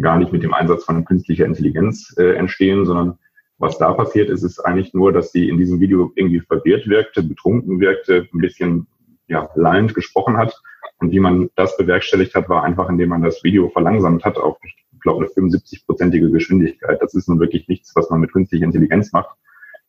gar 0.00 0.18
nicht 0.18 0.32
mit 0.32 0.42
dem 0.42 0.52
Einsatz 0.52 0.85
von 0.85 1.04
künstlicher 1.04 1.47
Intelligenz 1.47 2.12
äh, 2.18 2.35
entstehen, 2.35 2.85
sondern 2.87 3.18
was 3.58 3.78
da 3.78 3.92
passiert 3.92 4.30
ist, 4.30 4.42
ist 4.42 4.58
eigentlich 4.61 4.94
nur, 4.94 5.12
dass 5.12 5.30
sie 5.30 5.49
in 5.49 5.58
diesem 5.58 5.78
Video 5.80 6.12
irgendwie 6.16 6.40
verwirrt 6.40 6.88
wirkte, 6.88 7.23
betrunken 7.23 7.80
wirkte, 7.80 8.28
ein 8.32 8.38
bisschen 8.40 8.88
ja, 9.28 9.49
lallend 9.54 9.94
gesprochen 9.94 10.37
hat 10.37 10.61
und 10.99 11.12
wie 11.12 11.20
man 11.20 11.50
das 11.54 11.76
bewerkstelligt 11.76 12.35
hat, 12.35 12.49
war 12.49 12.64
einfach, 12.64 12.88
indem 12.88 13.11
man 13.11 13.23
das 13.23 13.44
Video 13.44 13.68
verlangsamt 13.68 14.25
hat 14.25 14.38
auf, 14.38 14.58
ich 14.64 15.00
glaube, 15.00 15.25
eine 15.25 15.49
75-prozentige 15.49 16.30
Geschwindigkeit. 16.30 17.00
Das 17.00 17.14
ist 17.14 17.28
nun 17.28 17.38
wirklich 17.38 17.68
nichts, 17.68 17.94
was 17.94 18.11
man 18.11 18.20
mit 18.20 18.32
künstlicher 18.32 18.64
Intelligenz 18.64 19.12
macht. 19.12 19.37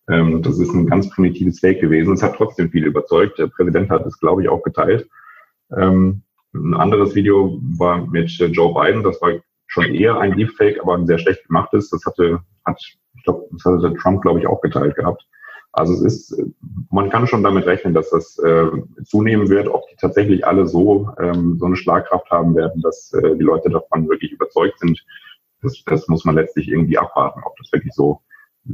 Ähm, 0.09 0.41
das 0.41 0.59
ist 0.59 0.73
ein 0.73 0.87
ganz 0.87 1.09
primitives 1.09 1.59
Fake 1.59 1.81
gewesen. 1.81 2.13
Es 2.13 2.23
hat 2.23 2.35
trotzdem 2.35 2.69
viele 2.69 2.87
überzeugt. 2.87 3.37
Der 3.37 3.47
Präsident 3.47 3.89
hat 3.89 4.05
es, 4.05 4.19
glaube 4.19 4.41
ich, 4.41 4.49
auch 4.49 4.63
geteilt. 4.63 5.07
Ähm, 5.75 6.23
ein 6.53 6.73
anderes 6.73 7.13
Video 7.13 7.59
war 7.77 8.05
mit 8.07 8.29
Joe 8.29 8.73
Biden. 8.73 9.03
Das 9.03 9.21
war 9.21 9.33
schon 9.67 9.85
eher 9.93 10.19
ein 10.19 10.35
Deepfake, 10.35 10.81
aber 10.81 10.95
ein 10.95 11.05
sehr 11.05 11.19
schlecht 11.19 11.45
gemachtes. 11.47 11.89
Das 11.89 12.03
hatte, 12.05 12.39
hat, 12.65 12.81
ich 13.15 13.23
glaube, 13.23 13.45
das 13.51 13.65
hatte 13.65 13.93
Trump, 13.95 14.21
glaube 14.21 14.39
ich, 14.39 14.47
auch 14.47 14.61
geteilt 14.61 14.95
gehabt. 14.95 15.23
Also 15.71 15.93
es 15.93 16.01
ist, 16.01 16.43
man 16.89 17.11
kann 17.11 17.27
schon 17.27 17.43
damit 17.43 17.67
rechnen, 17.67 17.93
dass 17.93 18.09
das 18.09 18.39
äh, 18.39 18.71
zunehmen 19.05 19.49
wird. 19.49 19.67
Ob 19.67 19.87
die 19.89 19.95
tatsächlich 19.97 20.45
alle 20.47 20.65
so 20.65 21.09
ähm, 21.19 21.57
so 21.59 21.67
eine 21.67 21.75
Schlagkraft 21.75 22.29
haben 22.31 22.55
werden, 22.55 22.81
dass 22.81 23.13
äh, 23.13 23.35
die 23.35 23.43
Leute 23.43 23.69
davon 23.69 24.09
wirklich 24.09 24.31
überzeugt 24.31 24.79
sind, 24.79 24.99
das, 25.61 25.83
das 25.85 26.07
muss 26.07 26.25
man 26.25 26.35
letztlich 26.35 26.69
irgendwie 26.69 26.97
abwarten, 26.97 27.41
ob 27.45 27.55
das 27.57 27.71
wirklich 27.71 27.93
so 27.93 28.21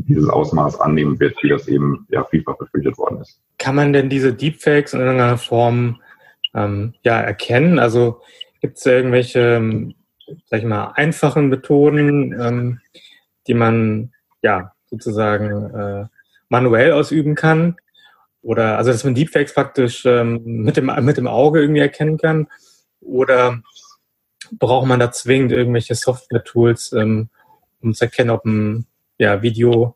dieses 0.08 0.30
Ausmaß 0.30 0.80
annehmen 0.80 1.20
wird, 1.20 1.42
wie 1.42 1.50
das 1.50 1.68
eben 1.68 2.06
ja 2.10 2.24
vielfach 2.25 2.58
befürchtet 2.58 2.98
worden 2.98 3.22
ist. 3.22 3.40
Kann 3.58 3.75
man 3.75 3.94
denn 3.94 4.10
diese 4.10 4.34
Deepfakes 4.34 4.94
in 4.94 5.00
irgendeiner 5.00 5.38
Form 5.38 6.02
ähm, 6.54 6.94
ja 7.04 7.20
erkennen? 7.20 7.80
Also 7.80 8.22
gibt 8.62 8.78
es 8.78 8.86
irgendwelche, 8.86 9.56
ähm, 9.56 9.96
sag 10.48 10.60
ich 10.60 10.66
mal, 10.66 10.92
einfachen 10.96 11.50
Methoden, 11.50 12.40
ähm, 12.40 12.80
die 13.48 13.54
man 13.54 14.12
ja 14.42 14.74
sozusagen 14.88 15.74
äh, 15.74 16.06
manuell 16.50 16.92
ausüben 16.92 17.36
kann. 17.36 17.78
Oder 18.42 18.78
also 18.78 18.92
dass 18.92 19.04
man 19.04 19.16
Deepfakes 19.16 19.54
praktisch 19.54 20.06
ähm, 20.06 20.42
mit, 20.44 20.78
dem, 20.78 20.92
mit 21.02 21.18
dem 21.18 21.28
Auge 21.28 21.62
irgendwie 21.62 21.82
erkennen 21.82 22.18
kann. 22.18 22.48
Oder 23.02 23.62
braucht 24.52 24.88
man 24.88 25.00
da 25.00 25.12
zwingend 25.12 25.52
irgendwelche 25.52 25.96
Software-Tools, 25.96 26.94
ähm, 26.94 27.30
um 27.82 27.94
zu 27.94 28.06
erkennen, 28.06 28.30
ob 28.30 28.46
ein 28.46 28.86
ja, 29.17 29.41
Video 29.41 29.95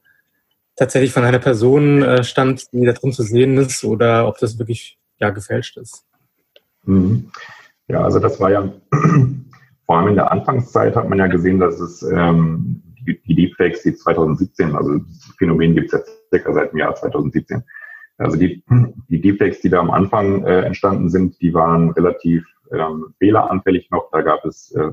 tatsächlich 0.76 1.12
von 1.12 1.24
einer 1.24 1.40
Person 1.40 2.02
äh, 2.02 2.24
stammt, 2.24 2.72
die 2.72 2.86
da 2.86 2.94
drin 2.94 3.12
zu 3.12 3.24
sehen 3.24 3.58
ist, 3.58 3.84
oder 3.84 4.28
ob 4.28 4.38
das 4.40 4.58
wirklich 4.58 4.98
ja, 5.20 5.30
gefälscht 5.30 5.78
ist. 5.78 6.06
Mhm. 6.86 7.32
Ja, 7.88 8.04
also 8.04 8.20
das 8.20 8.40
war 8.40 8.52
ja 8.52 8.72
vor 9.86 9.98
allem 9.98 10.10
in 10.10 10.16
der 10.16 10.32
Anfangszeit 10.32 10.96
hat 10.96 11.10
man 11.10 11.20
ja 11.20 11.28
gesehen, 11.28 11.60
dass 11.60 11.80
es 11.80 12.04
ähm, 12.04 12.82
die, 13.06 13.20
die 13.24 13.36
Deepfakes, 13.36 13.84
die 13.84 13.96
2017, 13.96 14.76
also 14.76 15.00
das 15.00 15.36
Phänomen 15.38 15.76
gibt 15.76 15.88
es 15.88 16.00
jetzt 16.00 16.30
circa 16.30 16.54
seit 16.54 16.72
dem 16.72 16.80
Jahr 16.80 16.96
2017. 16.96 17.64
Also 18.18 18.38
die, 18.38 18.64
die 19.08 19.22
Deepfakes, 19.22 19.62
die 19.62 19.70
da 19.70 19.80
am 19.80 19.92
Anfang 19.92 20.44
äh, 20.46 20.62
entstanden 20.62 21.10
sind, 21.10 21.42
die 21.42 21.54
waren 21.54 21.90
relativ 21.92 22.46
ähm, 22.72 23.14
fehleranfällig 23.18 23.90
noch. 23.92 24.10
Da 24.12 24.22
gab 24.22 24.46
es 24.46 24.74
äh, 24.76 24.92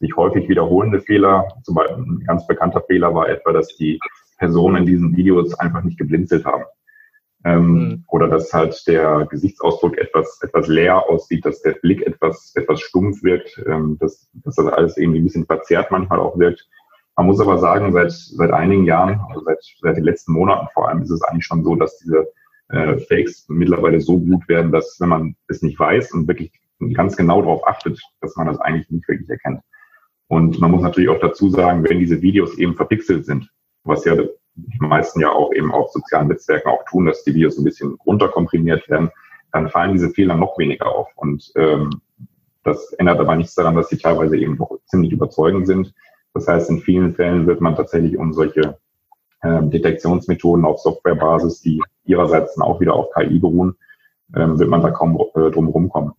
sich 0.00 0.16
häufig 0.16 0.48
wiederholende 0.48 1.00
Fehler. 1.00 1.48
Zum 1.62 1.74
Beispiel 1.74 1.96
ein 1.96 2.24
ganz 2.26 2.46
bekannter 2.46 2.82
Fehler 2.82 3.14
war 3.14 3.28
etwa, 3.28 3.52
dass 3.52 3.68
die 3.76 3.98
Personen 4.38 4.76
in 4.76 4.86
diesen 4.86 5.16
Videos 5.16 5.54
einfach 5.54 5.82
nicht 5.82 5.98
geblinzelt 5.98 6.44
haben. 6.44 6.64
Ähm, 7.44 7.72
mhm. 7.72 8.04
Oder 8.08 8.28
dass 8.28 8.52
halt 8.52 8.82
der 8.86 9.26
Gesichtsausdruck 9.30 9.98
etwas, 9.98 10.40
etwas 10.42 10.66
leer 10.66 11.08
aussieht, 11.08 11.44
dass 11.44 11.62
der 11.62 11.72
Blick 11.72 12.04
etwas, 12.06 12.52
etwas 12.56 12.80
stumpf 12.80 13.22
wirkt, 13.22 13.62
ähm, 13.66 13.96
dass, 14.00 14.28
dass 14.44 14.56
das 14.56 14.66
alles 14.66 14.96
irgendwie 14.96 15.20
ein 15.20 15.24
bisschen 15.24 15.46
verzerrt 15.46 15.90
manchmal 15.90 16.18
auch 16.18 16.38
wirkt. 16.38 16.68
Man 17.16 17.26
muss 17.26 17.40
aber 17.40 17.58
sagen, 17.58 17.92
seit, 17.92 18.12
seit 18.12 18.50
einigen 18.50 18.84
Jahren, 18.84 19.20
also 19.28 19.42
seit, 19.44 19.58
seit 19.80 19.96
den 19.96 20.04
letzten 20.04 20.32
Monaten 20.32 20.66
vor 20.74 20.88
allem, 20.88 21.02
ist 21.02 21.10
es 21.10 21.22
eigentlich 21.22 21.46
schon 21.46 21.64
so, 21.64 21.76
dass 21.76 21.96
diese 21.98 22.26
äh, 22.68 22.98
Fakes 22.98 23.46
mittlerweile 23.48 24.00
so 24.00 24.18
gut 24.18 24.46
werden, 24.48 24.72
dass 24.72 24.96
wenn 25.00 25.08
man 25.08 25.36
es 25.48 25.62
nicht 25.62 25.78
weiß 25.78 26.12
und 26.12 26.28
wirklich 26.28 26.52
ganz 26.92 27.16
genau 27.16 27.40
darauf 27.40 27.66
achtet, 27.66 28.00
dass 28.20 28.36
man 28.36 28.46
das 28.46 28.60
eigentlich 28.60 28.90
nicht 28.90 29.08
wirklich 29.08 29.28
erkennt. 29.28 29.60
Und 30.28 30.60
man 30.60 30.70
muss 30.70 30.82
natürlich 30.82 31.10
auch 31.10 31.20
dazu 31.20 31.50
sagen, 31.50 31.84
wenn 31.84 31.98
diese 31.98 32.20
Videos 32.20 32.58
eben 32.58 32.74
verpixelt 32.74 33.24
sind, 33.24 33.48
was 33.84 34.04
ja 34.04 34.16
die 34.16 34.78
meisten 34.80 35.20
ja 35.20 35.30
auch 35.30 35.52
eben 35.52 35.72
auf 35.72 35.90
sozialen 35.92 36.28
Netzwerken 36.28 36.68
auch 36.68 36.84
tun, 36.88 37.06
dass 37.06 37.24
die 37.24 37.34
Videos 37.34 37.58
ein 37.58 37.64
bisschen 37.64 37.94
runterkomprimiert 38.06 38.88
werden, 38.88 39.10
dann 39.52 39.68
fallen 39.68 39.92
diese 39.92 40.10
Fehler 40.10 40.34
noch 40.34 40.58
weniger 40.58 40.86
auf. 40.86 41.08
Und 41.16 41.52
ähm, 41.56 41.90
das 42.64 42.92
ändert 42.94 43.20
aber 43.20 43.36
nichts 43.36 43.54
daran, 43.54 43.76
dass 43.76 43.88
sie 43.88 43.98
teilweise 43.98 44.36
eben 44.36 44.56
doch 44.56 44.78
ziemlich 44.86 45.12
überzeugend 45.12 45.66
sind. 45.66 45.94
Das 46.34 46.48
heißt, 46.48 46.68
in 46.70 46.80
vielen 46.80 47.14
Fällen 47.14 47.46
wird 47.46 47.60
man 47.60 47.76
tatsächlich 47.76 48.18
um 48.18 48.32
solche 48.32 48.78
ähm, 49.44 49.70
Detektionsmethoden 49.70 50.64
auf 50.64 50.80
Softwarebasis, 50.80 51.60
die 51.60 51.80
ihrerseits 52.04 52.56
dann 52.56 52.66
auch 52.66 52.80
wieder 52.80 52.94
auf 52.94 53.10
KI 53.14 53.38
beruhen, 53.38 53.76
ähm, 54.34 54.58
wird 54.58 54.68
man 54.68 54.82
da 54.82 54.90
kaum 54.90 55.16
äh, 55.34 55.50
drum 55.50 55.68
rumkommen. 55.68 56.12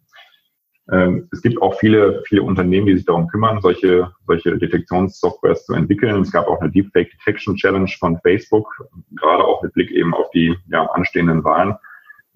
Ähm, 0.92 1.28
es 1.32 1.42
gibt 1.42 1.62
auch 1.62 1.78
viele, 1.80 2.24
viele 2.28 2.44
Unternehmen, 2.44 2.88
die 2.88 2.96
sich 2.96 3.06
darum 3.06 3.28
kümmern, 3.28 3.62
solche, 3.62 4.12
solche 4.26 4.58
Detektionssoftwares 4.58 5.66
zu 5.66 5.74
entwickeln. 5.74 6.22
Es 6.22 6.32
gab 6.32 6.48
auch 6.48 6.62
eine 6.62 6.72
Deepfake 6.72 7.12
Detection 7.12 7.56
Challenge 7.56 7.92
von 8.00 8.20
Facebook, 8.22 8.70
gerade 9.16 9.44
auch 9.44 9.62
mit 9.62 9.74
Blick 9.74 9.92
eben 9.92 10.14
auf 10.14 10.30
die 10.32 10.56
ja, 10.70 10.86
anstehenden 10.92 11.44
Wahlen. 11.44 11.76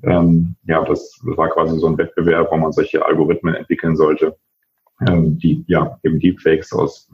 Ähm, 0.03 0.55
ja, 0.65 0.83
das, 0.83 1.19
war 1.23 1.49
quasi 1.49 1.77
so 1.79 1.87
ein 1.87 1.97
Wettbewerb, 1.97 2.51
wo 2.51 2.57
man 2.57 2.71
solche 2.73 3.05
Algorithmen 3.05 3.55
entwickeln 3.55 3.95
sollte, 3.95 4.35
ähm, 5.07 5.37
die 5.37 5.63
ja 5.67 5.97
eben 6.03 6.19
Deepfakes 6.19 6.73
aus 6.73 7.09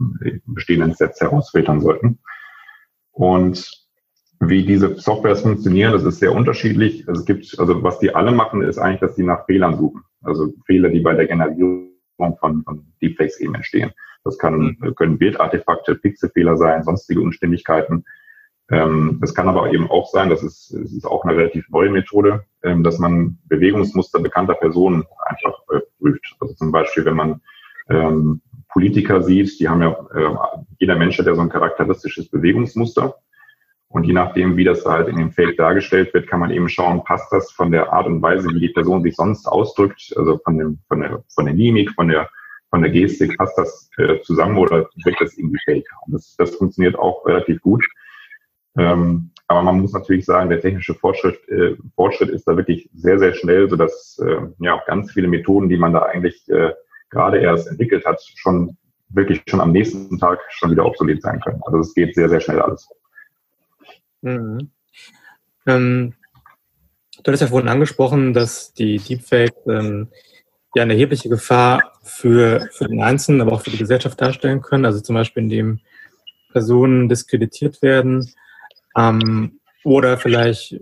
bestehenden 0.46 0.94
Sets 0.94 1.20
herausfiltern 1.20 1.80
sollten. 1.80 2.18
Und 3.12 3.70
wie 4.40 4.64
diese 4.64 4.96
Softwares 4.96 5.42
funktionieren, 5.42 5.92
das 5.92 6.04
ist 6.04 6.18
sehr 6.18 6.32
unterschiedlich. 6.32 7.06
Es 7.08 7.24
gibt, 7.24 7.58
also 7.58 7.82
was 7.82 7.98
die 7.98 8.14
alle 8.14 8.32
machen, 8.32 8.62
ist 8.62 8.78
eigentlich, 8.78 9.00
dass 9.00 9.16
sie 9.16 9.24
nach 9.24 9.46
Fehlern 9.46 9.76
suchen. 9.76 10.02
Also 10.22 10.52
Fehler, 10.66 10.88
die 10.88 11.00
bei 11.00 11.14
der 11.14 11.26
Generierung 11.26 11.92
von, 12.16 12.36
von 12.36 12.86
Deepfakes 13.00 13.40
eben 13.40 13.54
entstehen. 13.54 13.92
Das 14.24 14.38
kann, 14.38 14.76
mhm. 14.80 14.94
können 14.94 15.18
Bildartefakte, 15.18 15.94
Pixelfehler 15.94 16.56
sein, 16.56 16.82
sonstige 16.82 17.20
Unstimmigkeiten. 17.20 18.04
Ähm, 18.70 19.20
es 19.22 19.34
kann 19.34 19.48
aber 19.48 19.72
eben 19.72 19.90
auch 19.90 20.10
sein, 20.10 20.28
das 20.28 20.42
ist, 20.42 20.74
das 20.74 20.92
ist 20.92 21.06
auch 21.06 21.24
eine 21.24 21.36
relativ 21.36 21.68
neue 21.70 21.90
Methode, 21.90 22.44
ähm, 22.62 22.82
dass 22.82 22.98
man 22.98 23.38
Bewegungsmuster 23.46 24.20
bekannter 24.20 24.54
Personen 24.54 25.04
einfach 25.24 25.58
äh, 25.72 25.80
prüft. 25.98 26.36
Also 26.40 26.54
zum 26.54 26.70
Beispiel, 26.70 27.04
wenn 27.06 27.16
man 27.16 27.40
ähm, 27.88 28.42
Politiker 28.68 29.22
sieht, 29.22 29.58
die 29.58 29.68
haben 29.68 29.80
ja, 29.80 29.96
äh, 30.14 30.36
jeder 30.78 30.96
Mensch 30.96 31.18
hat 31.18 31.26
ja 31.26 31.34
so 31.34 31.40
ein 31.40 31.48
charakteristisches 31.48 32.28
Bewegungsmuster. 32.28 33.16
Und 33.90 34.04
je 34.04 34.12
nachdem, 34.12 34.56
wie 34.56 34.64
das 34.64 34.84
halt 34.84 35.08
in 35.08 35.16
dem 35.16 35.32
Fake 35.32 35.56
dargestellt 35.56 36.12
wird, 36.12 36.26
kann 36.26 36.40
man 36.40 36.50
eben 36.50 36.68
schauen, 36.68 37.04
passt 37.04 37.32
das 37.32 37.50
von 37.52 37.70
der 37.70 37.90
Art 37.92 38.06
und 38.06 38.20
Weise, 38.20 38.48
wie 38.50 38.60
die 38.60 38.68
Person 38.68 39.02
sich 39.02 39.16
sonst 39.16 39.46
ausdrückt, 39.46 40.12
also 40.16 40.38
von, 40.44 40.58
dem, 40.58 40.78
von, 40.88 41.00
der, 41.00 41.24
von 41.34 41.46
der 41.46 41.54
Mimik, 41.54 41.90
von 41.92 42.08
der, 42.08 42.28
von 42.68 42.82
der 42.82 42.90
Gestik, 42.90 43.38
passt 43.38 43.56
das 43.56 43.88
äh, 43.96 44.20
zusammen 44.20 44.58
oder 44.58 44.88
wirkt 45.04 45.20
das 45.22 45.38
irgendwie 45.38 45.58
fake? 45.64 45.88
Und 46.06 46.14
das, 46.14 46.36
das 46.36 46.54
funktioniert 46.54 46.98
auch 46.98 47.24
relativ 47.24 47.62
gut. 47.62 47.82
Ähm, 48.76 49.30
aber 49.46 49.62
man 49.62 49.80
muss 49.80 49.94
natürlich 49.94 50.26
sagen, 50.26 50.50
der 50.50 50.60
technische 50.60 50.94
Fortschritt, 50.94 51.48
äh, 51.48 51.74
Fortschritt 51.94 52.28
ist 52.28 52.46
da 52.46 52.54
wirklich 52.56 52.90
sehr, 52.92 53.18
sehr 53.18 53.32
schnell, 53.32 53.70
sodass 53.70 54.20
äh, 54.22 54.40
ja 54.58 54.82
ganz 54.86 55.12
viele 55.12 55.28
Methoden, 55.28 55.70
die 55.70 55.78
man 55.78 55.94
da 55.94 56.02
eigentlich 56.02 56.46
äh, 56.50 56.72
gerade 57.08 57.38
erst 57.38 57.68
entwickelt 57.68 58.04
hat, 58.04 58.20
schon 58.36 58.76
wirklich 59.08 59.42
schon 59.46 59.62
am 59.62 59.72
nächsten 59.72 60.18
Tag 60.18 60.38
schon 60.50 60.70
wieder 60.70 60.84
obsolet 60.84 61.22
sein 61.22 61.40
können. 61.40 61.62
Also 61.64 61.78
es 61.78 61.94
geht 61.94 62.14
sehr, 62.14 62.28
sehr 62.28 62.40
schnell 62.40 62.60
alles. 62.60 62.86
Mhm. 64.22 64.70
Ähm, 65.66 66.14
du 67.22 67.32
hast 67.32 67.40
ja 67.40 67.46
vorhin 67.46 67.68
angesprochen, 67.68 68.32
dass 68.32 68.72
die 68.72 68.98
Deepfakes 68.98 69.66
ähm, 69.66 70.08
ja 70.74 70.82
eine 70.82 70.94
erhebliche 70.94 71.28
Gefahr 71.28 71.92
für, 72.02 72.68
für 72.72 72.86
den 72.86 73.02
Einzelnen, 73.02 73.40
aber 73.40 73.52
auch 73.52 73.62
für 73.62 73.70
die 73.70 73.78
Gesellschaft 73.78 74.20
darstellen 74.20 74.62
können. 74.62 74.84
Also 74.84 75.00
zum 75.00 75.14
Beispiel, 75.14 75.44
indem 75.44 75.80
Personen 76.52 77.08
diskreditiert 77.08 77.82
werden 77.82 78.32
ähm, 78.96 79.60
oder 79.84 80.18
vielleicht 80.18 80.76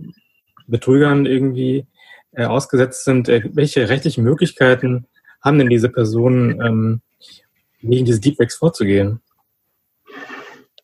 Betrügern 0.67 1.27
irgendwie 1.27 1.87
äh, 2.33 2.45
ausgesetzt 2.45 3.05
sind. 3.05 3.29
Äh, 3.29 3.43
welche 3.53 3.89
rechtlichen 3.89 4.25
Möglichkeiten 4.25 5.07
haben 5.43 5.59
denn 5.59 5.71
diese 5.71 5.89
Personen, 5.89 6.61
ähm, 6.61 7.01
gegen 7.83 8.05
diese 8.05 8.21
Deepfakes 8.21 8.57
vorzugehen? 8.57 9.21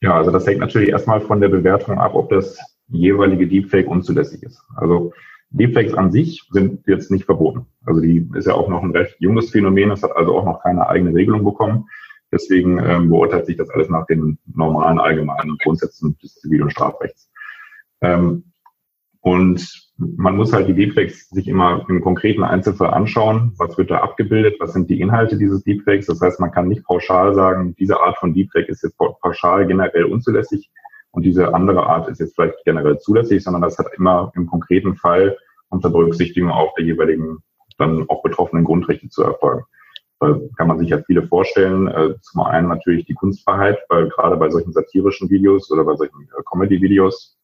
Ja, 0.03 0.17
also 0.17 0.33
das 0.33 0.47
hängt 0.47 0.59
natürlich 0.59 0.89
erstmal 0.89 1.21
von 1.21 1.41
der 1.41 1.49
Bewertung 1.49 1.99
ab, 1.99 2.15
ob 2.15 2.29
das 2.29 2.59
jeweilige 2.89 3.47
Deepfake 3.47 3.87
unzulässig 3.87 4.43
ist. 4.43 4.61
Also 4.77 5.13
Deepfakes 5.51 5.95
an 5.95 6.11
sich 6.11 6.43
sind 6.51 6.85
jetzt 6.89 7.13
nicht 7.13 7.25
verboten. 7.25 7.67
Also 7.87 8.01
die 8.01 8.29
ist 8.35 8.49
ja 8.49 8.55
auch 8.55 8.69
noch 8.69 8.83
ein 8.83 8.91
recht 8.91 9.15
junges 9.21 9.51
Phänomen, 9.51 9.93
es 9.93 10.03
hat 10.03 10.17
also 10.17 10.37
auch 10.37 10.45
noch 10.45 10.61
keine 10.63 10.89
eigene 10.89 11.15
Regelung 11.15 11.45
bekommen. 11.45 11.89
Deswegen 12.33 12.79
ähm, 12.85 13.11
beurteilt 13.11 13.47
sich 13.47 13.57
das 13.57 13.71
alles 13.71 13.91
nach 13.91 14.07
den 14.07 14.39
normalen 14.53 14.99
allgemeinen 14.99 15.57
Grundsätzen 15.63 16.19
des 16.21 16.35
Zivil- 16.35 16.63
und 16.63 16.73
Strafrechts. 16.73 17.31
Ähm, 18.01 18.53
und 19.21 19.82
man 20.17 20.37
muss 20.37 20.53
halt 20.53 20.69
die 20.69 20.75
Deepfakes 20.75 21.29
sich 21.31 21.49
immer 21.49 21.85
im 21.89 22.01
konkreten 22.01 22.43
Einzelfall 22.43 22.91
anschauen. 22.91 23.53
Was 23.59 23.77
wird 23.79 23.91
da 23.91 23.99
abgebildet? 23.99 24.57
Was 24.59 24.73
sind 24.73 24.91
die 24.91 25.01
Inhalte 25.01 25.37
dieses 25.37 25.63
Deepfakes? 25.65 26.07
Das 26.07 26.21
heißt, 26.21 26.41
man 26.41 26.51
kann 26.51 26.69
nicht 26.69 26.85
pauschal 26.85 27.35
sagen, 27.35 27.75
diese 27.79 28.01
Art 28.01 28.19
von 28.19 28.35
Deepfake 28.35 28.69
ist 28.69 28.83
jetzt 28.83 28.97
pauschal 28.99 29.67
generell 29.67 30.05
unzulässig 30.05 30.71
und 31.13 31.25
diese 31.25 31.55
andere 31.55 31.87
Art 31.87 32.09
ist 32.09 32.21
jetzt 32.21 32.35
vielleicht 32.35 32.65
generell 32.65 32.99
zulässig, 32.99 33.45
sondern 33.45 33.63
das 33.63 33.79
hat 33.79 33.89
immer 33.97 34.33
im 34.35 34.47
konkreten 34.47 34.97
Fall 34.97 35.37
unter 35.69 35.91
Berücksichtigung 35.91 36.51
auch 36.51 36.75
der 36.75 36.85
jeweiligen 36.85 37.39
dann 37.79 38.09
auch 38.09 38.23
betroffenen 38.23 38.65
Grundrechte 38.65 39.09
zu 39.09 39.23
erfolgen. 39.23 39.65
Da 40.21 40.39
kann 40.57 40.69
man 40.69 40.79
sich 40.79 40.91
ja 40.91 41.03
viele 41.03 41.27
vorstellen. 41.27 41.89
Äh, 41.89 42.15
zum 42.21 42.43
einen 42.43 42.69
natürlich 42.69 43.07
die 43.07 43.15
Kunstfreiheit, 43.15 43.79
weil 43.89 44.09
gerade 44.09 44.37
bei 44.37 44.51
solchen 44.51 44.73
satirischen 44.73 45.29
Videos 45.31 45.71
oder 45.71 45.85
bei 45.85 45.97
solchen 45.97 46.23
äh, 46.23 46.43
Comedy-Videos, 46.51 47.37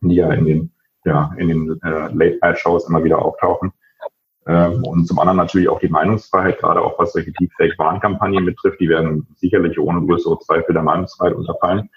die 0.00 0.14
ja 0.14 0.32
in 0.32 0.46
den 0.46 0.72
ja, 1.04 1.32
in 1.36 1.48
den 1.48 1.80
äh, 1.82 2.08
Late-Night-Shows 2.12 2.88
immer 2.88 3.04
wieder 3.04 3.20
auftauchen. 3.20 3.72
Ähm, 4.46 4.84
und 4.84 5.06
zum 5.06 5.18
anderen 5.18 5.36
natürlich 5.36 5.68
auch 5.68 5.78
die 5.78 5.88
Meinungsfreiheit, 5.88 6.58
gerade 6.58 6.80
auch 6.80 6.98
was 6.98 7.12
solche 7.12 7.32
Deepfake-Warnkampagnen 7.32 8.44
betrifft, 8.44 8.80
die 8.80 8.88
werden 8.88 9.26
sicherlich 9.36 9.78
ohne 9.78 10.04
größere 10.04 10.38
Zweifel 10.40 10.72
der 10.72 10.82
Meinungsfreiheit 10.82 11.34
unterfallen. 11.34 11.90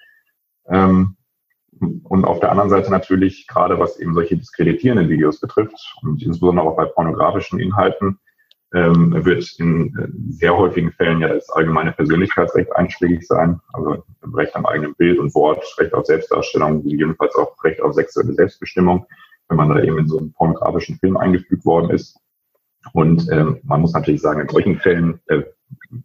Ähm, 0.68 1.18
und 2.04 2.26
auf 2.26 2.40
der 2.40 2.52
anderen 2.52 2.70
Seite 2.70 2.92
natürlich, 2.92 3.48
gerade 3.48 3.80
was 3.80 4.00
eben 4.00 4.14
solche 4.14 4.38
diskreditierenden 4.38 5.10
Videos 5.10 5.40
betrifft 5.40 5.96
und 6.02 6.22
insbesondere 6.24 6.66
auch 6.66 6.78
bei 6.78 6.86
pornografischen 6.86 7.60
Inhalten, 7.60 8.20
ähm, 8.74 9.24
wird 9.26 9.48
in 9.60 9.96
äh, 9.98 10.08
sehr 10.30 10.56
häufigen 10.56 10.92
Fällen 10.92 11.22
ja 11.22 11.30
das 11.30 11.50
allgemeine 11.50 11.92
Persönlichkeitsrecht 11.92 12.76
einschlägig 12.76 13.26
sein, 13.26 13.60
also 13.74 14.04
Recht 14.34 14.56
am 14.56 14.66
eigenen 14.66 14.96
Bild 14.96 15.20
und 15.20 15.34
Wort, 15.36 15.64
Recht 15.78 15.94
auf 15.94 16.06
Selbstdarstellung, 16.06 16.84
jedenfalls 16.86 17.36
auch 17.36 17.56
Recht 17.64 17.82
auf 17.82 17.94
sexuelle 17.94 18.34
Selbstbestimmung, 18.34 19.06
wenn 19.48 19.58
man 19.58 19.70
da 19.70 19.82
eben 19.82 20.00
in 20.00 20.08
so 20.08 20.18
einen 20.18 20.34
pornografischen 20.34 20.98
Film 20.98 21.18
eingefügt 21.18 21.66
worden 21.66 21.92
ist. 21.92 22.20
Und 22.94 23.32
ähm, 23.32 23.60
man 23.64 23.82
muss 23.82 23.94
natürlich 23.94 24.22
sagen, 24.22 24.42
in 24.42 24.50
solchen 24.50 24.78
Fällen 24.80 25.20
äh, 25.28 25.44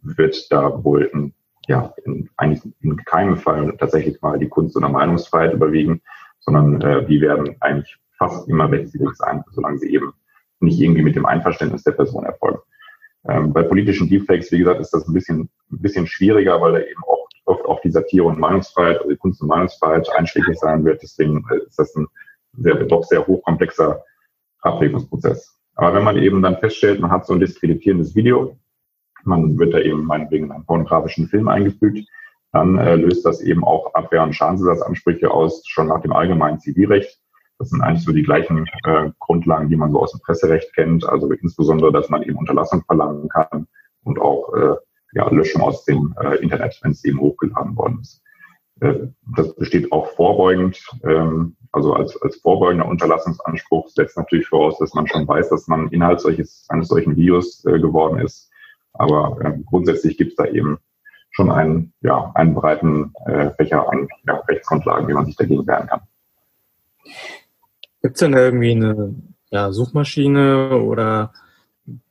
wird 0.03 0.51
da 0.51 0.83
wohl 0.83 1.03
in, 1.13 1.33
ja, 1.67 1.93
in, 2.05 2.29
eigentlich 2.37 2.73
in 2.81 2.97
keinem 2.97 3.37
Fall 3.37 3.75
tatsächlich 3.77 4.21
mal 4.21 4.39
die 4.39 4.49
Kunst- 4.49 4.77
oder 4.77 4.89
Meinungsfreiheit 4.89 5.53
überwiegen, 5.53 6.01
sondern 6.39 6.81
äh, 6.81 7.05
die 7.05 7.21
werden 7.21 7.55
eigentlich 7.59 7.97
fast 8.17 8.47
immer 8.47 8.71
rechtswidrig 8.71 9.15
sein, 9.15 9.43
solange 9.51 9.79
sie 9.79 9.93
eben 9.93 10.13
nicht 10.61 10.79
irgendwie 10.79 11.03
mit 11.03 11.15
dem 11.15 11.25
Einverständnis 11.25 11.83
der 11.83 11.91
Person 11.91 12.25
erfolgen. 12.25 12.59
Ähm, 13.27 13.53
bei 13.53 13.63
politischen 13.63 14.09
Deepfakes, 14.09 14.51
wie 14.51 14.59
gesagt, 14.59 14.81
ist 14.81 14.93
das 14.93 15.07
ein 15.07 15.13
bisschen, 15.13 15.49
ein 15.71 15.81
bisschen 15.81 16.07
schwieriger, 16.07 16.59
weil 16.59 16.73
da 16.73 16.79
eben 16.79 17.03
oft, 17.05 17.33
oft 17.45 17.65
auch 17.65 17.81
die 17.81 17.91
Satire 17.91 18.25
und 18.25 18.39
Meinungsfreiheit, 18.39 18.97
also 18.97 19.09
die 19.09 19.17
Kunst- 19.17 19.41
und 19.41 19.47
Meinungsfreiheit 19.49 20.09
einschlägig 20.17 20.57
sein 20.59 20.83
wird. 20.83 21.01
Deswegen 21.01 21.45
äh, 21.51 21.57
ist 21.67 21.77
das 21.77 21.95
ein 21.95 22.07
sehr, 22.53 22.75
doch 22.85 23.03
sehr 23.03 23.25
hochkomplexer 23.25 24.03
Abwägungsprozess. 24.61 25.57
Aber 25.75 25.93
wenn 25.93 26.03
man 26.03 26.17
eben 26.17 26.41
dann 26.41 26.57
feststellt, 26.57 26.99
man 26.99 27.11
hat 27.11 27.25
so 27.25 27.33
ein 27.33 27.39
diskreditierendes 27.39 28.15
Video, 28.15 28.57
man 29.23 29.57
wird 29.57 29.73
da 29.73 29.79
eben 29.79 30.03
meinetwegen 30.03 30.45
in 30.45 30.51
einen 30.51 30.65
pornografischen 30.65 31.27
Film 31.27 31.47
eingefügt, 31.47 32.07
dann 32.51 32.77
äh, 32.77 32.95
löst 32.95 33.25
das 33.25 33.41
eben 33.41 33.63
auch 33.63 33.93
Abwehr- 33.93 34.23
und 34.23 34.33
Schadensersatzansprüche 34.33 35.31
aus, 35.31 35.63
schon 35.67 35.87
nach 35.87 36.01
dem 36.01 36.11
allgemeinen 36.11 36.59
Zivilrecht. 36.59 37.20
Das 37.61 37.69
sind 37.69 37.83
eigentlich 37.83 38.03
so 38.03 38.11
die 38.11 38.23
gleichen 38.23 38.65
äh, 38.85 39.11
Grundlagen, 39.19 39.69
die 39.69 39.75
man 39.75 39.91
so 39.91 39.99
aus 40.01 40.13
dem 40.13 40.21
Presserecht 40.21 40.73
kennt. 40.73 41.07
Also 41.07 41.31
insbesondere, 41.31 41.91
dass 41.91 42.09
man 42.09 42.23
eben 42.23 42.35
Unterlassung 42.35 42.83
verlangen 42.85 43.29
kann 43.29 43.67
und 44.03 44.19
auch 44.19 44.51
äh, 44.55 44.75
ja, 45.13 45.29
Löschung 45.29 45.61
aus 45.61 45.85
dem 45.85 46.15
äh, 46.19 46.37
Internet, 46.37 46.79
wenn 46.81 46.89
es 46.89 47.05
eben 47.05 47.19
hochgeladen 47.19 47.77
worden 47.77 47.99
ist. 48.01 48.23
Äh, 48.79 49.09
das 49.37 49.53
besteht 49.57 49.91
auch 49.91 50.07
vorbeugend, 50.07 50.83
ähm, 51.03 51.55
also 51.71 51.93
als, 51.93 52.19
als 52.23 52.37
vorbeugender 52.37 52.87
Unterlassungsanspruch 52.87 53.89
setzt 53.89 54.17
natürlich 54.17 54.47
voraus, 54.47 54.79
dass 54.79 54.95
man 54.95 55.05
schon 55.05 55.27
weiß, 55.27 55.49
dass 55.49 55.67
man 55.67 55.89
Inhalt 55.89 56.19
solches, 56.19 56.65
eines 56.69 56.87
solchen 56.87 57.15
Videos 57.15 57.63
äh, 57.65 57.79
geworden 57.79 58.21
ist. 58.21 58.49
Aber 58.93 59.37
äh, 59.45 59.59
grundsätzlich 59.67 60.17
gibt 60.17 60.31
es 60.31 60.35
da 60.37 60.45
eben 60.45 60.79
schon 61.29 61.51
einen, 61.51 61.93
ja, 62.01 62.31
einen 62.33 62.55
breiten 62.55 63.13
äh, 63.27 63.51
Fächer 63.51 63.87
an 63.87 64.07
ja, 64.25 64.37
Rechtsgrundlagen, 64.49 65.07
wie 65.07 65.13
man 65.13 65.27
sich 65.27 65.35
dagegen 65.35 65.67
wehren 65.67 65.85
kann. 65.85 66.01
Gibt 68.01 68.15
es 68.15 68.19
denn 68.19 68.33
irgendwie 68.33 68.71
eine 68.71 69.15
ja, 69.51 69.71
Suchmaschine 69.71 70.81
oder 70.81 71.33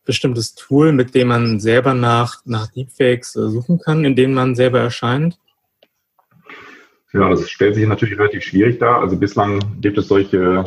bestimmtes 0.04 0.54
Tool, 0.54 0.92
mit 0.92 1.14
dem 1.14 1.28
man 1.28 1.60
selber 1.60 1.94
nach, 1.94 2.42
nach 2.44 2.68
Deepfakes 2.68 3.36
äh, 3.36 3.48
suchen 3.48 3.78
kann, 3.78 4.04
in 4.04 4.16
dem 4.16 4.34
man 4.34 4.54
selber 4.54 4.80
erscheint? 4.80 5.38
Ja, 7.12 7.28
das 7.28 7.50
stellt 7.50 7.74
sich 7.74 7.86
natürlich 7.86 8.18
relativ 8.18 8.44
schwierig 8.44 8.78
dar. 8.78 9.00
Also 9.00 9.16
bislang 9.16 9.60
gibt 9.80 9.98
es 9.98 10.06
solche, 10.06 10.62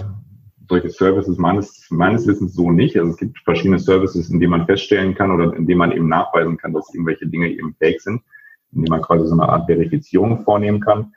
solche 0.68 0.90
Services 0.90 1.38
meines, 1.38 1.88
meines 1.90 2.28
Wissens 2.28 2.54
so 2.54 2.72
nicht. 2.72 2.98
Also 2.98 3.12
es 3.12 3.18
gibt 3.18 3.40
verschiedene 3.40 3.80
Services, 3.80 4.30
in 4.30 4.40
denen 4.40 4.52
man 4.52 4.66
feststellen 4.66 5.16
kann 5.16 5.32
oder 5.32 5.54
in 5.56 5.68
denen 5.68 5.80
man 5.80 5.94
eben 5.94 6.10
nachweisen 6.10 6.58
kann, 6.58 6.74
dass 6.74 6.94
irgendwelche 6.94 7.28
Dinge 7.28 7.50
eben 7.50 7.76
fake 7.80 8.02
sind, 8.02 8.22
in 8.74 8.82
denen 8.82 8.90
man 8.90 9.02
quasi 9.02 9.26
so 9.26 9.34
eine 9.34 9.48
Art 9.48 9.68
Verifizierung 9.68 10.44
vornehmen 10.44 10.82
kann. 10.82 11.14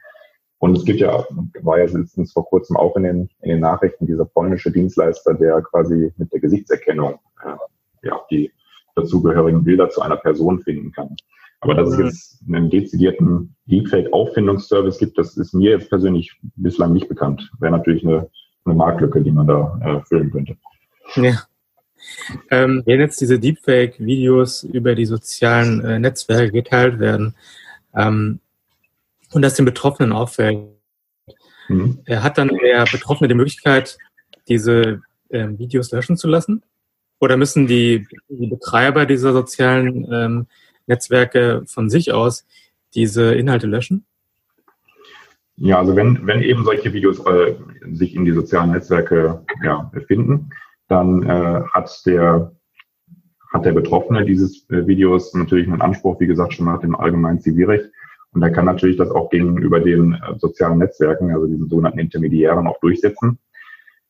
Und 0.59 0.77
es 0.77 0.85
gibt 0.85 1.01
ja, 1.01 1.25
war 1.63 1.79
ja 1.79 1.85
letztens 1.85 2.33
vor 2.33 2.47
kurzem 2.47 2.77
auch 2.77 2.97
in 2.97 3.03
den, 3.03 3.31
in 3.43 3.51
den 3.51 3.61
Nachrichten 3.61 4.07
dieser 4.07 4.25
polnische 4.25 4.71
Dienstleister, 4.71 5.35
der 5.35 5.61
quasi 5.63 6.13
mit 6.17 6.33
der 6.33 6.41
Gesichtserkennung 6.41 7.19
äh, 7.45 8.07
ja, 8.07 8.21
die 8.31 8.51
dazugehörigen 8.95 9.65
Bilder 9.65 9.91
zu 9.91 10.01
einer 10.01 10.17
Person 10.17 10.61
finden 10.61 10.93
kann. 10.93 11.15
Aber 11.61 11.75
dass 11.75 11.91
es 11.91 11.99
mhm. 11.99 12.05
jetzt 12.05 12.43
einen 12.49 12.71
dezidierten 12.71 13.55
Deepfake-Auffindungsservice 13.67 14.99
gibt, 14.99 15.19
das 15.19 15.37
ist 15.37 15.55
mir 15.55 15.73
jetzt 15.73 15.89
persönlich 15.89 16.33
bislang 16.57 16.93
nicht 16.93 17.09
bekannt. 17.09 17.51
Wäre 17.59 17.73
natürlich 17.73 18.05
eine, 18.05 18.29
eine 18.65 18.75
Marktlücke, 18.75 19.21
die 19.23 19.33
man 19.33 19.47
da 19.47 19.79
äh, 19.83 20.01
füllen 20.07 20.31
könnte. 20.31 20.57
Ja. 21.17 21.35
Ähm, 22.51 22.83
wenn 22.87 23.01
jetzt 23.01 23.21
diese 23.21 23.39
Deepfake-Videos 23.39 24.65
über 24.65 24.95
die 24.95 25.07
sozialen 25.07 25.85
äh, 25.85 25.99
Netzwerke 25.99 26.53
geteilt 26.53 26.99
werden, 26.99 27.35
ähm, 27.95 28.41
und 29.33 29.43
das 29.43 29.55
den 29.55 29.65
Betroffenen 29.65 30.13
auffällt. 30.13 30.69
Mhm. 31.69 32.03
Hat 32.09 32.39
dann 32.39 32.49
der 32.49 32.85
Betroffene 32.85 33.29
die 33.29 33.35
Möglichkeit, 33.35 33.99
diese 34.49 35.03
ähm, 35.31 35.59
Videos 35.59 35.91
löschen 35.91 36.17
zu 36.17 36.29
lassen? 36.29 36.63
Oder 37.19 37.37
müssen 37.37 37.67
die, 37.67 38.07
die 38.29 38.47
Betreiber 38.47 39.07
dieser 39.07 39.33
sozialen 39.33 40.07
ähm, 40.13 40.47
Netzwerke 40.87 41.63
von 41.67 41.91
sich 41.91 42.13
aus 42.13 42.47
diese 42.95 43.35
Inhalte 43.35 43.67
löschen? 43.67 44.05
Ja, 45.57 45.79
also 45.79 45.97
wenn, 45.97 46.27
wenn 46.27 46.43
eben 46.43 46.65
solche 46.65 46.93
Videos 46.93 47.19
äh, 47.27 47.55
sich 47.93 48.15
in 48.15 48.27
die 48.27 48.33
sozialen 48.33 48.73
Netzwerke 48.73 49.43
ja, 49.65 49.91
befinden, 49.93 50.51
dann 50.89 51.23
äh, 51.23 51.63
hat 51.73 52.05
der 52.05 52.53
hat 53.53 53.65
der 53.65 53.73
Betroffene 53.73 54.25
dieses 54.25 54.69
äh, 54.71 54.87
Videos 54.87 55.33
natürlich 55.33 55.67
einen 55.67 55.81
Anspruch, 55.81 56.21
wie 56.21 56.27
gesagt, 56.27 56.53
schon 56.53 56.67
nach 56.67 56.81
dem 56.81 56.95
allgemeinen 56.95 57.41
Zivilrecht 57.41 57.91
und 58.37 58.43
er 58.43 58.51
kann 58.51 58.67
natürlich 58.67 58.99
das 58.99 59.11
auch 59.11 59.31
gegenüber 59.31 59.81
den 59.81 60.13
äh, 60.13 60.39
sozialen 60.39 60.77
Netzwerken, 60.77 61.31
also 61.31 61.47
diesen 61.47 61.71
sogenannten 61.71 62.01
Intermediären, 62.01 62.67
auch 62.67 62.79
durchsetzen. 62.81 63.39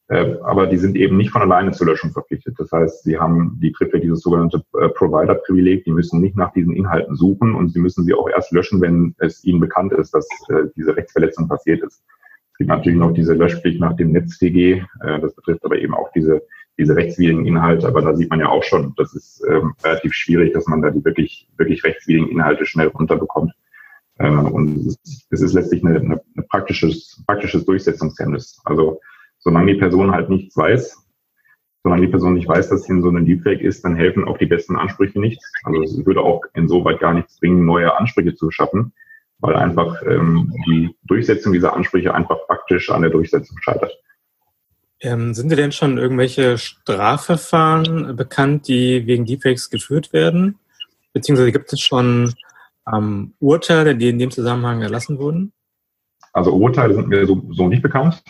Äh, 0.09 0.35
aber 0.43 0.67
die 0.67 0.79
sind 0.79 0.97
eben 0.97 1.17
nicht 1.17 1.31
von 1.31 1.43
alleine 1.43 1.71
zur 1.71 1.87
Löschung 1.87 2.11
verpflichtet. 2.11 2.57
Das 2.59 2.73
heißt, 2.73 3.05
sie 3.05 3.21
haben 3.21 3.57
die 3.63 3.71
Triple 3.71 4.01
dieses 4.01 4.23
sogenannte 4.23 4.65
äh, 4.81 4.89
Provider-Privileg. 4.89 5.85
Die 5.85 5.93
müssen 5.93 6.21
nicht 6.21 6.37
nach 6.37 6.53
diesen 6.53 6.75
Inhalten 6.75 7.15
suchen 7.15 7.55
und 7.55 7.69
sie 7.69 7.79
müssen 7.79 8.05
sie 8.05 8.15
auch 8.15 8.29
erst 8.29 8.51
löschen, 8.51 8.81
wenn 8.81 9.15
es 9.19 9.45
ihnen 9.45 9.61
bekannt 9.61 9.93
ist, 9.93 10.13
dass 10.13 10.29
diese 10.77 10.97
Rechtsverletzung 10.97 11.47
passiert 11.47 11.85
ist. 11.85 12.03
Es 12.51 12.59
gibt 12.59 12.71
natürlich 12.71 12.99
noch 12.99 13.15
diese 13.15 13.35
Löschpflicht 13.35 13.81
nach 13.81 13.95
dem 13.95 14.11
NetzDG. 14.11 14.83
Das 15.21 15.37
betrifft 15.37 15.65
aber 15.65 15.79
eben 15.79 15.95
auch 15.95 16.11
diese, 16.17 16.43
diese 16.79 16.97
rechtswidrigen 16.97 17.47
Inhalte. 17.47 17.87
Aber 17.87 18.03
da 18.03 18.17
sieht 18.17 18.31
man 18.31 18.41
ja 18.41 18.49
auch 18.49 18.65
schon, 18.65 18.95
das 18.97 19.15
ist 19.15 19.45
ähm, 19.49 19.75
relativ 19.85 20.15
schwierig, 20.15 20.53
dass 20.53 20.67
man 20.67 20.83
da 20.83 20.91
die 20.91 21.05
wirklich, 21.05 21.49
wirklich 21.59 21.85
rechtswidrigen 21.85 22.31
Inhalte 22.31 22.67
schnell 22.67 22.89
runterbekommt. 22.89 23.53
Äh, 24.19 24.29
und 24.29 24.97
es 25.31 25.41
ist, 25.41 25.53
letztlich 25.53 25.85
eine, 25.85 25.99
eine, 25.99 26.21
eine 26.37 26.47
praktisches, 26.49 27.23
praktisches 27.27 27.65
Durchsetzungshemmnis. 27.65 28.61
Also 28.65 29.01
solange 29.39 29.75
die 29.75 29.79
Person 29.79 30.13
halt 30.13 30.31
nichts 30.31 30.57
weiß, 30.57 31.07
solange 31.83 32.03
die 32.03 32.11
Person 32.11 32.35
nicht 32.35 32.49
weiß, 32.49 32.69
dass 32.69 32.89
in 32.89 33.03
so 33.03 33.11
einem 33.11 33.27
Deepfake 33.27 33.61
ist, 33.61 33.85
dann 33.85 33.95
helfen 33.95 34.27
auch 34.27 34.39
die 34.39 34.47
besten 34.47 34.77
Ansprüche 34.77 35.21
nichts. 35.21 35.45
Also 35.65 35.83
es 35.83 36.07
würde 36.07 36.21
auch 36.21 36.43
insoweit 36.55 36.99
gar 36.99 37.15
nichts 37.15 37.39
bringen, 37.39 37.65
neue 37.65 37.97
Ansprüche 37.97 38.35
zu 38.35 38.51
schaffen, 38.51 38.93
weil 39.39 39.55
einfach 39.55 40.03
ähm, 40.03 40.53
die 40.67 40.91
Durchsetzung 41.05 41.53
dieser 41.53 41.75
Ansprüche 41.75 42.15
einfach 42.15 42.39
praktisch 42.47 42.91
an 42.91 43.03
der 43.03 43.11
Durchsetzung 43.11 43.59
scheitert. 43.61 43.93
Ähm, 45.01 45.35
sind 45.35 45.51
dir 45.53 45.57
denn 45.57 45.73
schon 45.73 45.99
irgendwelche 45.99 46.59
Strafverfahren 46.59 48.17
bekannt, 48.17 48.67
die 48.67 49.07
wegen 49.07 49.27
Deepfakes 49.27 49.71
geführt 49.71 50.13
werden? 50.13 50.59
Beziehungsweise 51.13 51.53
gibt 51.53 51.73
es 51.73 51.81
schon 51.81 52.35
ähm, 52.93 53.35
Urteile, 53.39 53.97
die 53.97 54.09
in 54.09 54.19
dem 54.19 54.31
Zusammenhang 54.31 54.83
erlassen 54.83 55.19
wurden? 55.19 55.53
Also 56.33 56.53
Urteile 56.53 56.95
sind 56.95 57.09
mir 57.09 57.27
so, 57.27 57.43
so 57.51 57.69
nicht 57.69 57.83
bekannt. 57.83 58.23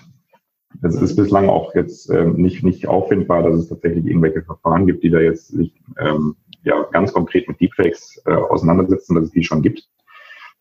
Es 0.83 0.95
ist 0.97 1.17
bislang 1.17 1.49
auch 1.49 1.75
jetzt 1.75 2.11
ähm, 2.11 2.35
nicht, 2.35 2.63
nicht 2.63 2.87
auffindbar, 2.87 3.43
dass 3.43 3.61
es 3.61 3.69
tatsächlich 3.69 4.05
irgendwelche 4.07 4.43
Verfahren 4.43 4.87
gibt, 4.87 5.03
die 5.03 5.11
da 5.11 5.21
jetzt 5.21 5.49
sich 5.49 5.73
ähm, 5.99 6.37
ja, 6.63 6.83
ganz 6.93 7.13
konkret 7.13 7.49
mit 7.49 7.61
Deepfakes 7.61 8.23
äh, 8.27 8.35
auseinandersetzen, 8.35 9.15
dass 9.15 9.25
es 9.25 9.31
die 9.31 9.45
schon 9.45 9.63
gibt. 9.63 9.89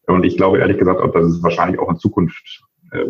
Und 0.07 0.23
ich 0.23 0.37
glaube 0.37 0.59
ehrlich 0.59 0.77
gesagt, 0.77 0.99
dass 1.13 1.25
es 1.25 1.43
wahrscheinlich 1.43 1.79
auch 1.79 1.89
in 1.89 1.97
Zukunft 1.97 2.63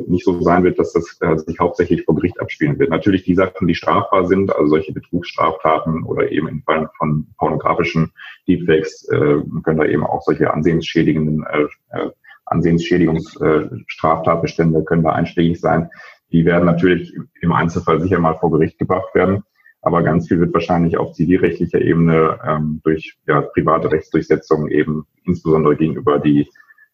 nicht 0.07 0.25
so 0.25 0.41
sein 0.41 0.63
wird, 0.63 0.79
dass 0.79 0.93
das 0.93 1.17
äh, 1.21 1.37
sich 1.37 1.59
hauptsächlich 1.59 2.05
vor 2.05 2.15
Gericht 2.15 2.39
abspielen 2.39 2.79
wird. 2.79 2.89
Natürlich 2.89 3.23
die 3.23 3.35
Sachen, 3.35 3.67
die 3.67 3.75
strafbar 3.75 4.25
sind, 4.25 4.55
also 4.55 4.67
solche 4.67 4.93
Betrugsstraftaten 4.93 6.03
oder 6.03 6.31
eben 6.31 6.47
im 6.47 6.63
Fall 6.63 6.89
von 6.97 7.27
pornografischen 7.37 8.11
Deepfakes, 8.47 9.09
äh, 9.09 9.41
können 9.63 9.77
da 9.77 9.85
eben 9.85 10.05
auch 10.05 10.21
solche 10.21 10.53
ansehensschädigenden 10.53 11.45
äh, 11.51 11.65
äh 11.97 12.11
Ansehensschädigungsstraftatbestände 12.47 14.83
können 14.83 15.03
da 15.03 15.13
einschlägig 15.13 15.59
sein. 15.59 15.89
Die 16.31 16.45
werden 16.45 16.65
natürlich 16.65 17.11
im 17.41 17.51
Einzelfall 17.51 17.99
sicher 17.99 18.19
mal 18.19 18.35
vor 18.35 18.51
Gericht 18.51 18.77
gebracht 18.77 19.15
werden. 19.15 19.41
Aber 19.81 20.03
ganz 20.03 20.27
viel 20.27 20.39
wird 20.39 20.53
wahrscheinlich 20.53 20.95
auf 20.97 21.13
zivilrechtlicher 21.13 21.81
Ebene 21.81 22.39
ähm, 22.45 22.81
durch 22.83 23.17
ja, 23.27 23.41
private 23.41 23.91
Rechtsdurchsetzungen 23.91 24.69
eben 24.71 25.07
insbesondere 25.25 25.75
gegenüber 25.75 26.19
die 26.19 26.47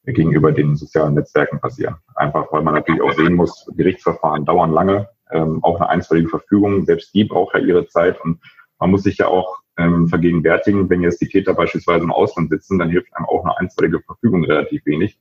gegenüber 0.04 0.52
den 0.52 0.76
sozialen 0.76 1.14
Netzwerken 1.14 1.60
passieren. 1.60 1.96
Einfach 2.16 2.52
weil 2.52 2.64
man 2.64 2.74
natürlich 2.76 3.02
auch 3.02 3.14
sehen 3.14 3.36
muss, 3.36 3.70
Gerichtsverfahren 3.76 4.46
dauern 4.46 4.72
lange, 4.72 5.10
ähm, 5.32 5.64
auch 5.64 5.80
eine 5.80 5.90
einstweilige 5.90 6.30
Verfügung, 6.30 6.86
selbst 6.86 7.14
die 7.14 7.26
braucht 7.26 7.56
ja 7.56 7.62
ihre 7.62 7.88
Zeit 7.88 8.20
und 8.22 8.40
man 8.80 8.90
muss 8.90 9.04
sich 9.04 9.20
ja 9.20 9.28
auch 9.28 9.60
ähm, 9.78 10.08
vergegenwärtigen, 10.08 10.90
wenn 10.90 11.02
jetzt 11.02 11.22
die 11.22 11.28
Täter 11.28 11.54
beispielsweise 11.54 12.04
im 12.04 12.12
Ausland 12.12 12.50
sitzen, 12.50 12.80
dann 12.80 12.90
hilft 12.90 13.16
einem 13.16 13.28
auch 13.28 13.44
eine 13.44 13.58
einstweilige 13.58 14.02
Verfügung 14.02 14.44
relativ 14.44 14.86
wenig 14.86 15.20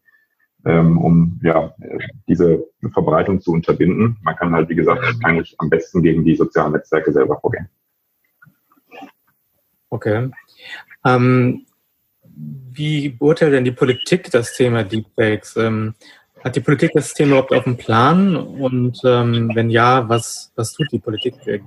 ähm, 0.65 0.99
um 0.99 1.41
ja, 1.43 1.75
diese 2.29 2.67
Verbreitung 2.93 3.41
zu 3.41 3.53
unterbinden. 3.53 4.19
Man 4.23 4.37
kann 4.37 4.53
halt, 4.53 4.69
wie 4.69 4.75
gesagt, 4.75 5.03
eigentlich 5.25 5.55
am 5.59 5.71
besten 5.71 6.03
gegen 6.03 6.25
die 6.25 6.37
sozialen 6.37 6.73
Netzwerke 6.73 7.13
selber 7.13 7.39
vorgehen. 7.41 7.69
Okay. 9.89 10.31
Ähm, 11.05 11.67
wie 12.73 13.11
beurteilt 13.11 13.53
denn 13.53 13.65
die 13.65 13.73
Politik 13.73 14.31
das 14.31 14.55
Thema 14.55 14.85
Deepfakes? 14.85 15.57
Ähm, 15.57 15.95
hat 16.43 16.57
die 16.57 16.61
Politik 16.61 16.93
das 16.95 17.13
Thema 17.13 17.33
überhaupt 17.33 17.53
auf 17.53 17.65
dem 17.65 17.77
Plan? 17.77 18.37
Und 18.37 19.01
ähm, 19.05 19.51
wenn 19.55 19.71
ja, 19.71 20.09
was, 20.09 20.53
was 20.57 20.73
tut 20.73 20.87
die 20.93 20.99
Politik 20.99 21.35
dagegen? 21.45 21.67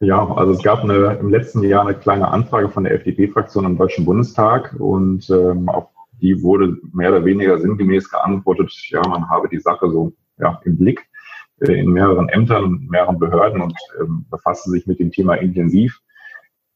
Ja, 0.00 0.26
also 0.34 0.52
es 0.52 0.62
gab 0.62 0.84
eine, 0.84 1.18
im 1.20 1.28
letzten 1.28 1.62
Jahr 1.64 1.86
eine 1.86 1.98
kleine 1.98 2.28
Anfrage 2.28 2.68
von 2.68 2.84
der 2.84 2.94
FDP-Fraktion 2.94 3.64
im 3.64 3.76
Deutschen 3.76 4.04
Bundestag 4.04 4.74
und 4.78 5.28
ähm, 5.28 5.68
auf 5.68 5.88
die 6.20 6.42
wurde 6.42 6.76
mehr 6.92 7.10
oder 7.10 7.24
weniger 7.24 7.58
sinngemäß 7.58 8.10
geantwortet, 8.10 8.72
ja, 8.88 9.00
man 9.06 9.28
habe 9.28 9.48
die 9.48 9.60
Sache 9.60 9.90
so 9.90 10.12
ja, 10.38 10.60
im 10.64 10.76
Blick 10.76 11.06
äh, 11.60 11.72
in 11.72 11.90
mehreren 11.90 12.28
Ämtern, 12.28 12.86
mehreren 12.88 13.18
Behörden 13.18 13.60
und 13.60 13.74
ähm, 14.00 14.26
befasse 14.30 14.70
sich 14.70 14.86
mit 14.86 14.98
dem 14.98 15.10
Thema 15.10 15.34
intensiv. 15.34 16.00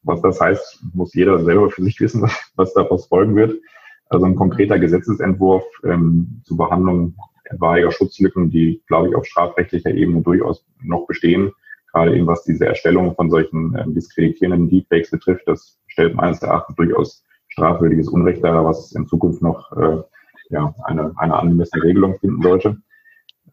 Was 0.04 0.20
das 0.20 0.40
heißt, 0.40 0.84
muss 0.94 1.14
jeder 1.14 1.42
selber 1.44 1.70
für 1.70 1.82
sich 1.82 2.00
wissen, 2.00 2.28
was 2.56 2.74
daraus 2.74 3.06
folgen 3.06 3.36
wird. 3.36 3.60
Also 4.08 4.26
ein 4.26 4.36
konkreter 4.36 4.78
Gesetzesentwurf 4.78 5.64
ähm, 5.84 6.42
zur 6.44 6.58
Behandlung 6.58 7.14
etwaiger 7.44 7.90
Schutzlücken, 7.90 8.50
die, 8.50 8.82
glaube 8.86 9.08
ich, 9.08 9.14
auf 9.14 9.24
strafrechtlicher 9.24 9.90
Ebene 9.90 10.22
durchaus 10.22 10.64
noch 10.82 11.06
bestehen. 11.06 11.52
Gerade 11.92 12.16
eben 12.16 12.26
was 12.26 12.44
diese 12.44 12.66
Erstellung 12.66 13.14
von 13.14 13.30
solchen 13.30 13.76
ähm, 13.78 13.94
diskreditierenden 13.94 14.68
Deepfakes 14.68 15.10
betrifft, 15.10 15.46
das 15.46 15.78
stellt 15.86 16.14
meines 16.14 16.42
Erachtens 16.42 16.76
durchaus 16.76 17.24
strafwürdiges 17.48 18.08
Unrecht 18.08 18.42
dar, 18.42 18.64
was 18.64 18.92
in 18.92 19.06
Zukunft 19.06 19.42
noch 19.42 19.70
äh, 19.72 20.02
ja, 20.48 20.74
eine, 20.84 21.12
eine 21.16 21.34
angemessene 21.34 21.82
Regelung 21.82 22.18
finden 22.18 22.42
sollte. 22.42 22.78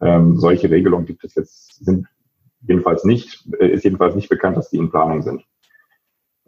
Ähm, 0.00 0.36
solche 0.38 0.70
Regelungen 0.70 1.04
gibt 1.04 1.24
es 1.24 1.34
jetzt, 1.34 1.84
sind 1.84 2.06
jedenfalls 2.62 3.04
nicht, 3.04 3.46
äh, 3.58 3.68
ist 3.68 3.84
jedenfalls 3.84 4.14
nicht 4.14 4.30
bekannt, 4.30 4.56
dass 4.56 4.70
die 4.70 4.78
in 4.78 4.90
Planung 4.90 5.22
sind. 5.22 5.44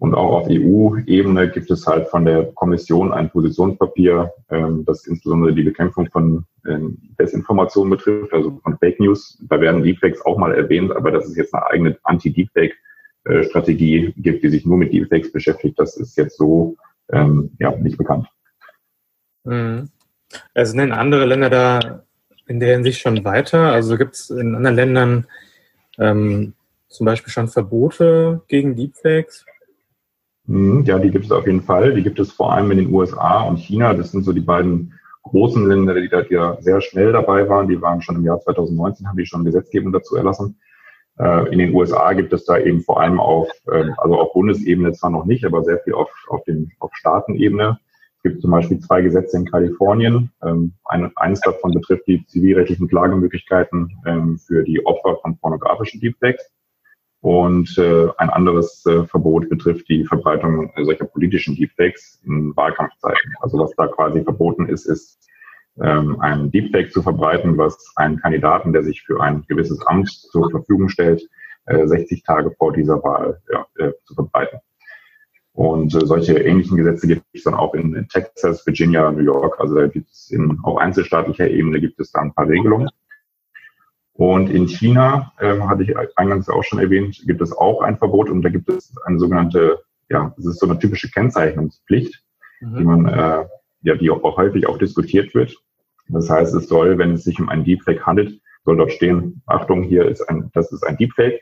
Und 0.02 0.14
auch 0.16 0.32
auf 0.32 0.48
EU-Ebene 0.50 1.48
gibt 1.48 1.70
es 1.70 1.86
halt 1.86 2.08
von 2.08 2.24
der 2.24 2.46
Kommission 2.54 3.12
ein 3.12 3.30
Positionspapier, 3.30 4.32
ähm, 4.50 4.84
das 4.84 5.06
insbesondere 5.06 5.54
die 5.54 5.62
Bekämpfung 5.62 6.10
von 6.10 6.44
ähm, 6.66 6.98
Desinformation 7.20 7.88
betrifft, 7.88 8.32
also 8.32 8.58
von 8.64 8.76
Fake 8.78 8.98
News. 8.98 9.40
Da 9.48 9.60
werden 9.60 9.84
Deepfakes 9.84 10.20
auch 10.26 10.38
mal 10.38 10.56
erwähnt, 10.56 10.90
aber 10.90 11.12
dass 11.12 11.26
es 11.26 11.36
jetzt 11.36 11.54
eine 11.54 11.64
eigene 11.66 11.96
Anti-Deepfake-Strategie 12.02 14.12
gibt, 14.16 14.42
die 14.42 14.48
sich 14.48 14.66
nur 14.66 14.76
mit 14.76 14.92
Deepfakes 14.92 15.30
beschäftigt, 15.30 15.78
das 15.78 15.96
ist 15.96 16.18
jetzt 16.18 16.36
so 16.36 16.74
ähm, 17.12 17.52
ja, 17.60 17.70
nicht 17.76 17.96
bekannt. 17.96 18.26
Mhm. 19.44 19.88
Also 20.52 20.74
nennen 20.74 20.90
andere 20.90 21.26
Länder 21.26 21.48
da 21.48 22.02
in 22.48 22.58
der 22.58 22.74
Hinsicht 22.74 23.00
schon 23.00 23.24
weiter? 23.24 23.70
Also 23.70 23.96
gibt 23.96 24.16
es 24.16 24.30
in 24.30 24.56
anderen 24.56 24.74
Ländern 24.74 25.28
ähm, 26.00 26.54
zum 26.88 27.04
Beispiel 27.04 27.32
schon 27.32 27.46
Verbote 27.46 28.42
gegen 28.48 28.74
Deepfakes? 28.74 29.46
Mhm, 30.46 30.84
ja, 30.84 30.98
die 30.98 31.10
gibt 31.10 31.26
es 31.26 31.32
auf 31.32 31.46
jeden 31.46 31.62
Fall. 31.62 31.94
Die 31.94 32.02
gibt 32.02 32.18
es 32.18 32.32
vor 32.32 32.52
allem 32.52 32.70
in 32.72 32.78
den 32.78 32.92
USA 32.92 33.42
und 33.42 33.58
China. 33.58 33.94
Das 33.94 34.10
sind 34.10 34.24
so 34.24 34.32
die 34.32 34.40
beiden 34.40 34.94
großen 35.22 35.66
Länder, 35.68 35.94
die 35.94 36.08
da 36.08 36.22
ja 36.22 36.56
sehr 36.60 36.80
schnell 36.80 37.12
dabei 37.12 37.48
waren. 37.48 37.68
Die 37.68 37.80
waren 37.80 38.02
schon 38.02 38.16
im 38.16 38.24
Jahr 38.24 38.40
2019, 38.40 39.06
haben 39.06 39.16
die 39.16 39.26
schon 39.26 39.44
Gesetzgebung 39.44 39.92
dazu 39.92 40.16
erlassen. 40.16 40.58
Äh, 41.18 41.52
in 41.52 41.58
den 41.58 41.74
USA 41.74 42.12
gibt 42.12 42.32
es 42.32 42.44
da 42.44 42.58
eben 42.58 42.80
vor 42.82 43.00
allem 43.00 43.20
auf, 43.20 43.48
ähm, 43.72 43.94
also 43.98 44.18
auf 44.18 44.32
Bundesebene 44.32 44.92
zwar 44.92 45.10
noch 45.10 45.24
nicht, 45.24 45.44
aber 45.44 45.62
sehr 45.62 45.78
viel 45.80 45.94
auf, 45.94 46.10
auf, 46.28 46.42
den, 46.44 46.72
auf 46.80 46.90
Staatenebene. 46.94 47.78
Es 48.16 48.22
gibt 48.30 48.40
zum 48.40 48.50
Beispiel 48.50 48.78
zwei 48.78 49.02
Gesetze 49.02 49.36
in 49.36 49.50
Kalifornien. 49.50 50.30
Ähm, 50.44 50.74
eines 50.84 51.40
davon 51.40 51.72
betrifft 51.72 52.06
die 52.06 52.24
zivilrechtlichen 52.26 52.88
Klagemöglichkeiten 52.88 53.90
ähm, 54.06 54.38
für 54.38 54.64
die 54.64 54.84
Opfer 54.86 55.16
von 55.20 55.36
pornografischen 55.38 56.00
Deepfakes. 56.00 56.50
Und 57.22 57.78
äh, 57.78 58.08
ein 58.18 58.30
anderes 58.30 58.84
äh, 58.84 59.04
Verbot 59.04 59.48
betrifft 59.48 59.88
die 59.88 60.04
Verbreitung 60.04 60.72
solcher 60.76 61.04
politischen 61.04 61.54
Deepfakes 61.54 62.20
in 62.24 62.54
Wahlkampfzeiten. 62.56 63.32
Also 63.40 63.58
was 63.60 63.70
da 63.76 63.86
quasi 63.86 64.24
verboten 64.24 64.68
ist, 64.68 64.86
ist 64.86 65.20
ähm, 65.80 66.20
einen 66.20 66.50
Deepfake 66.50 66.92
zu 66.92 67.00
verbreiten, 67.00 67.56
was 67.56 67.92
einen 67.94 68.18
Kandidaten, 68.18 68.72
der 68.72 68.82
sich 68.82 69.02
für 69.02 69.22
ein 69.22 69.44
gewisses 69.46 69.80
Amt 69.86 70.10
zur 70.10 70.50
Verfügung 70.50 70.88
stellt, 70.88 71.22
äh, 71.66 71.86
60 71.86 72.24
Tage 72.24 72.50
vor 72.58 72.72
dieser 72.72 73.00
Wahl 73.04 73.40
ja, 73.52 73.66
äh, 73.78 73.92
zu 74.04 74.14
verbreiten. 74.14 74.58
Und 75.52 75.94
äh, 75.94 76.04
solche 76.04 76.38
ähnlichen 76.38 76.76
Gesetze 76.76 77.06
gibt 77.06 77.22
es 77.32 77.44
dann 77.44 77.54
auch 77.54 77.74
in, 77.74 77.94
in 77.94 78.08
Texas, 78.08 78.66
Virginia, 78.66 79.12
New 79.12 79.22
York. 79.22 79.60
Also 79.60 79.76
da 79.76 79.86
gibt 79.86 80.10
es 80.10 80.28
in, 80.32 80.58
auf 80.64 80.78
einzelstaatlicher 80.78 81.48
Ebene 81.48 81.80
gibt 81.80 82.00
es 82.00 82.10
da 82.10 82.20
ein 82.20 82.34
paar 82.34 82.48
Regelungen. 82.48 82.88
Und 84.14 84.50
in 84.50 84.68
China, 84.68 85.32
ähm, 85.40 85.68
hatte 85.68 85.84
ich 85.84 85.94
eingangs 86.16 86.48
auch 86.48 86.62
schon 86.62 86.78
erwähnt, 86.78 87.22
gibt 87.26 87.40
es 87.40 87.52
auch 87.52 87.80
ein 87.80 87.96
Verbot 87.96 88.28
und 88.28 88.42
da 88.42 88.50
gibt 88.50 88.68
es 88.68 88.94
eine 89.04 89.18
sogenannte, 89.18 89.82
ja, 90.10 90.34
es 90.36 90.44
ist 90.44 90.60
so 90.60 90.68
eine 90.68 90.78
typische 90.78 91.10
Kennzeichnungspflicht, 91.10 92.22
mhm. 92.60 92.76
die 92.76 92.84
man 92.84 93.08
äh, 93.08 93.44
ja, 93.82 93.94
die 93.96 94.10
auch 94.10 94.36
häufig 94.36 94.66
auch 94.66 94.78
diskutiert 94.78 95.34
wird. 95.34 95.56
Das 96.08 96.28
heißt, 96.30 96.54
es 96.54 96.68
soll, 96.68 96.98
wenn 96.98 97.12
es 97.12 97.24
sich 97.24 97.40
um 97.40 97.48
ein 97.48 97.64
Deepfake 97.64 98.04
handelt, 98.04 98.40
soll 98.64 98.76
dort 98.76 98.92
stehen, 98.92 99.42
Achtung, 99.46 99.82
hier 99.82 100.06
ist 100.06 100.20
ein, 100.28 100.50
das 100.54 100.70
ist 100.72 100.84
ein 100.84 100.96
Deepfake. 100.96 101.40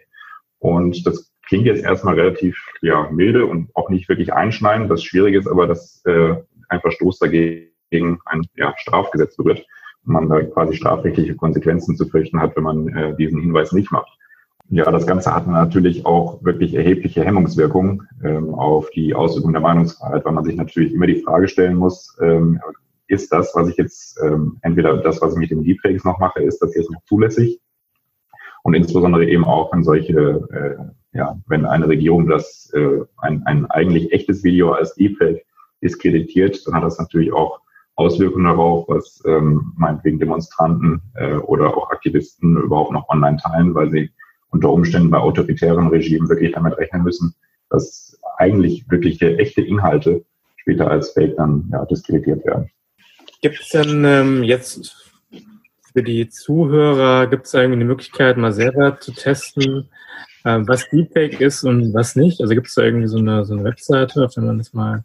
Und 0.59 1.07
das 1.07 1.33
klingt 1.47 1.67
jetzt 1.67 1.83
erstmal 1.83 2.15
relativ 2.15 2.57
ja, 2.83 3.11
milde 3.11 3.47
und 3.47 3.71
auch 3.75 3.91
nicht 3.91 4.09
wirklich 4.09 4.33
einschneidend. 4.33 4.91
Das 4.91 5.03
Schwierige 5.03 5.39
ist 5.39 5.49
aber, 5.49 5.67
dass 5.67 6.03
äh, 6.07 6.37
ein 6.69 6.81
Verstoß 6.81 7.19
dagegen 7.19 8.21
ein 8.27 8.47
ja, 8.55 8.75
Strafgesetz 8.79 9.37
berührt 9.37 9.67
man 10.05 10.29
da 10.29 10.43
quasi 10.43 10.75
strafrechtliche 10.75 11.37
Konsequenzen 11.37 11.97
zu 11.97 12.07
fürchten 12.07 12.41
hat, 12.41 12.57
wenn 12.57 12.65
man 12.65 12.89
äh, 12.89 13.17
diesen 13.17 13.41
Hinweis 13.41 13.73
nicht 13.73 13.93
macht. 13.93 14.11
Ja, 14.73 14.89
das 14.91 15.07
Ganze 15.07 15.35
hat 15.35 15.49
natürlich 15.49 16.07
auch 16.07 16.45
wirklich 16.45 16.75
erhebliche 16.75 17.25
Hemmungswirkungen 17.25 18.07
ähm, 18.23 18.55
auf 18.55 18.89
die 18.91 19.15
Ausübung 19.15 19.53
der 19.53 19.63
Meinungsfreiheit, 19.63 20.25
weil 20.25 20.33
man 20.33 20.45
sich 20.45 20.55
natürlich 20.55 20.95
immer 20.95 21.09
die 21.09 21.23
Frage 21.23 21.49
stellen 21.49 21.75
muss, 21.75 22.17
ähm, 22.21 22.61
ist 23.09 23.33
das, 23.33 23.53
was 23.55 23.69
ich 23.69 23.77
jetzt, 23.77 24.19
ähm, 24.23 24.59
entweder 24.63 24.97
das, 24.99 25.21
was 25.21 25.33
ich 25.33 25.41
mit 25.41 25.51
den 25.51 25.65
Deepfakes 25.65 26.05
noch 26.05 26.21
mache, 26.21 26.41
ist 26.43 26.61
das 26.61 26.75
jetzt 26.77 26.91
noch 26.93 27.03
zulässig? 27.05 27.61
Und 28.63 28.75
insbesondere 28.75 29.27
eben 29.27 29.45
auch, 29.45 29.73
wenn 29.73 29.83
solche, 29.83 30.15
äh, 30.53 31.19
ja, 31.19 31.37
wenn 31.49 31.67
eine 31.67 31.89
Regierung 31.89 32.29
das, 32.29 32.71
äh, 32.73 33.01
ein, 33.17 33.43
ein 33.47 33.67
eigentlich 33.67 34.13
echtes 34.13 34.45
Video 34.45 34.71
als 34.73 34.95
Deepfake 34.95 35.45
diskreditiert, 35.83 36.65
dann 36.67 36.75
hat 36.75 36.85
das 36.85 36.99
natürlich 36.99 37.33
auch 37.33 37.61
Auswirkungen 38.01 38.47
darauf, 38.47 38.89
was 38.89 39.23
ähm, 39.27 39.73
meinetwegen 39.77 40.19
Demonstranten 40.19 41.03
äh, 41.15 41.35
oder 41.35 41.77
auch 41.77 41.91
Aktivisten 41.91 42.57
überhaupt 42.57 42.93
noch 42.93 43.09
online 43.09 43.37
teilen, 43.37 43.75
weil 43.75 43.91
sie 43.91 44.11
unter 44.51 44.71
Umständen 44.73 45.11
bei 45.11 45.19
autoritären 45.19 45.89
Regimen 45.89 46.29
wirklich 46.29 46.53
damit 46.53 46.77
rechnen 46.79 47.03
müssen, 47.03 47.35
dass 47.69 48.19
eigentlich 48.39 48.91
wirkliche 48.91 49.39
echte 49.39 49.61
Inhalte 49.61 50.25
später 50.57 50.91
als 50.91 51.11
Fake 51.11 51.37
dann 51.37 51.69
ja, 51.73 51.85
diskreditiert 51.85 52.45
werden. 52.45 52.71
Gibt 53.43 53.61
es 53.61 53.69
denn 53.69 54.05
ähm, 54.05 54.43
jetzt 54.43 55.13
für 55.93 56.03
die 56.03 56.29
Zuhörer, 56.29 57.27
gibt 57.27 57.47
es 57.47 57.55
irgendwie 57.55 57.77
eine 57.77 57.85
Möglichkeit, 57.85 58.37
mal 58.37 58.53
selber 58.53 58.99
zu 58.99 59.13
testen, 59.13 59.89
äh, 60.45 60.59
was 60.63 60.89
Deepfake 60.89 61.41
ist 61.41 61.65
und 61.65 61.93
was 61.95 62.17
nicht? 62.17 62.41
Also 62.41 62.55
gibt 62.55 62.69
es 62.69 62.75
da 62.75 62.83
irgendwie 62.83 63.09
so 63.09 63.19
eine, 63.19 63.45
so 63.45 63.55
eine 63.55 63.65
Webseite, 63.65 64.25
auf 64.25 64.35
der 64.35 64.45
man 64.45 64.59
das 64.59 64.73
mal 64.73 65.05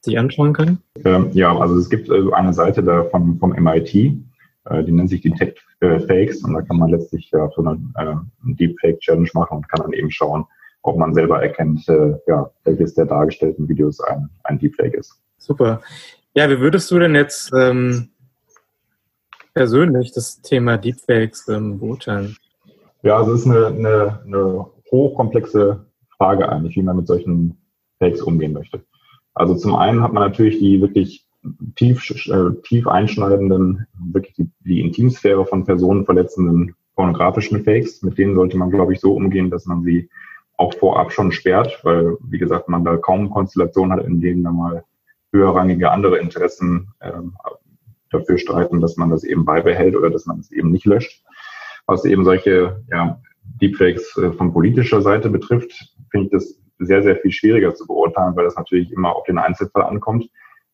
sich 0.00 0.18
anschauen 0.18 0.52
kann? 0.52 0.78
Ähm, 1.04 1.30
ja, 1.32 1.56
also 1.56 1.76
es 1.76 1.90
gibt 1.90 2.08
äh, 2.08 2.32
eine 2.32 2.52
Seite 2.52 2.82
da 2.82 3.04
vom, 3.04 3.38
vom 3.38 3.50
MIT, 3.50 3.94
äh, 3.94 4.84
die 4.84 4.92
nennt 4.92 5.10
sich 5.10 5.20
Detect 5.22 5.62
äh, 5.80 5.98
Fakes 6.00 6.42
und 6.42 6.54
da 6.54 6.62
kann 6.62 6.78
man 6.78 6.90
letztlich 6.90 7.30
ja 7.32 7.48
so 7.54 7.64
eine 7.64 7.78
äh, 7.96 8.54
Deepfake 8.54 9.00
Challenge 9.00 9.28
machen 9.34 9.58
und 9.58 9.68
kann 9.68 9.82
dann 9.82 9.92
eben 9.92 10.10
schauen, 10.10 10.44
ob 10.82 10.96
man 10.96 11.14
selber 11.14 11.42
erkennt, 11.42 11.88
äh, 11.88 12.14
ja, 12.26 12.50
welches 12.64 12.94
der 12.94 13.06
dargestellten 13.06 13.68
Videos 13.68 14.00
ein, 14.00 14.30
ein 14.44 14.58
Deepfake 14.58 14.94
ist. 14.94 15.20
Super. 15.38 15.80
Ja, 16.34 16.48
wie 16.48 16.60
würdest 16.60 16.90
du 16.90 16.98
denn 16.98 17.14
jetzt 17.14 17.52
ähm, 17.54 18.10
persönlich 19.54 20.12
das 20.12 20.40
Thema 20.40 20.76
Deepfakes 20.76 21.48
ähm, 21.48 21.78
beurteilen? 21.78 22.36
Ja, 23.02 23.16
also 23.16 23.34
es 23.34 23.40
ist 23.40 23.46
eine, 23.46 23.66
eine, 23.66 24.20
eine 24.24 24.66
hochkomplexe 24.90 25.86
Frage 26.16 26.48
eigentlich, 26.48 26.76
wie 26.76 26.82
man 26.82 26.96
mit 26.96 27.06
solchen 27.06 27.56
Fakes 27.98 28.22
umgehen 28.22 28.52
möchte. 28.52 28.82
Also 29.40 29.54
zum 29.54 29.74
einen 29.74 30.02
hat 30.02 30.12
man 30.12 30.22
natürlich 30.22 30.58
die 30.58 30.82
wirklich 30.82 31.24
tief, 31.74 32.10
äh, 32.28 32.60
tief 32.62 32.86
einschneidenden, 32.86 33.86
wirklich 33.98 34.34
die, 34.34 34.50
die 34.66 34.80
Intimsphäre 34.80 35.46
von 35.46 35.64
Personen 35.64 36.04
verletzenden 36.04 36.74
pornografischen 36.94 37.64
Fakes. 37.64 38.02
Mit 38.02 38.18
denen 38.18 38.34
sollte 38.34 38.58
man, 38.58 38.70
glaube 38.70 38.92
ich, 38.92 39.00
so 39.00 39.14
umgehen, 39.14 39.48
dass 39.48 39.64
man 39.64 39.82
sie 39.82 40.10
auch 40.58 40.74
vorab 40.74 41.10
schon 41.10 41.32
sperrt, 41.32 41.80
weil, 41.84 42.18
wie 42.28 42.36
gesagt, 42.36 42.68
man 42.68 42.84
da 42.84 42.98
kaum 42.98 43.30
Konstellationen 43.30 43.96
hat, 43.96 44.04
in 44.04 44.20
denen 44.20 44.44
da 44.44 44.52
mal 44.52 44.84
höherrangige 45.32 45.90
andere 45.90 46.18
Interessen 46.18 46.88
ähm, 47.00 47.34
dafür 48.10 48.36
streiten, 48.36 48.82
dass 48.82 48.98
man 48.98 49.08
das 49.08 49.24
eben 49.24 49.46
beibehält 49.46 49.96
oder 49.96 50.10
dass 50.10 50.26
man 50.26 50.40
es 50.40 50.50
eben 50.50 50.70
nicht 50.70 50.84
löscht. 50.84 51.24
Was 51.86 52.04
eben 52.04 52.24
solche 52.24 52.84
ja, 52.90 53.22
Deepfakes 53.62 54.18
äh, 54.18 54.32
von 54.32 54.52
politischer 54.52 55.00
Seite 55.00 55.30
betrifft, 55.30 55.94
finde 56.10 56.26
ich 56.26 56.32
das 56.32 56.60
sehr, 56.80 57.02
sehr 57.02 57.16
viel 57.16 57.30
schwieriger 57.30 57.74
zu 57.74 57.86
beurteilen, 57.86 58.34
weil 58.36 58.44
das 58.44 58.56
natürlich 58.56 58.90
immer 58.92 59.14
auf 59.14 59.24
den 59.24 59.38
Einzelfall 59.38 59.84
ankommt. 59.84 60.28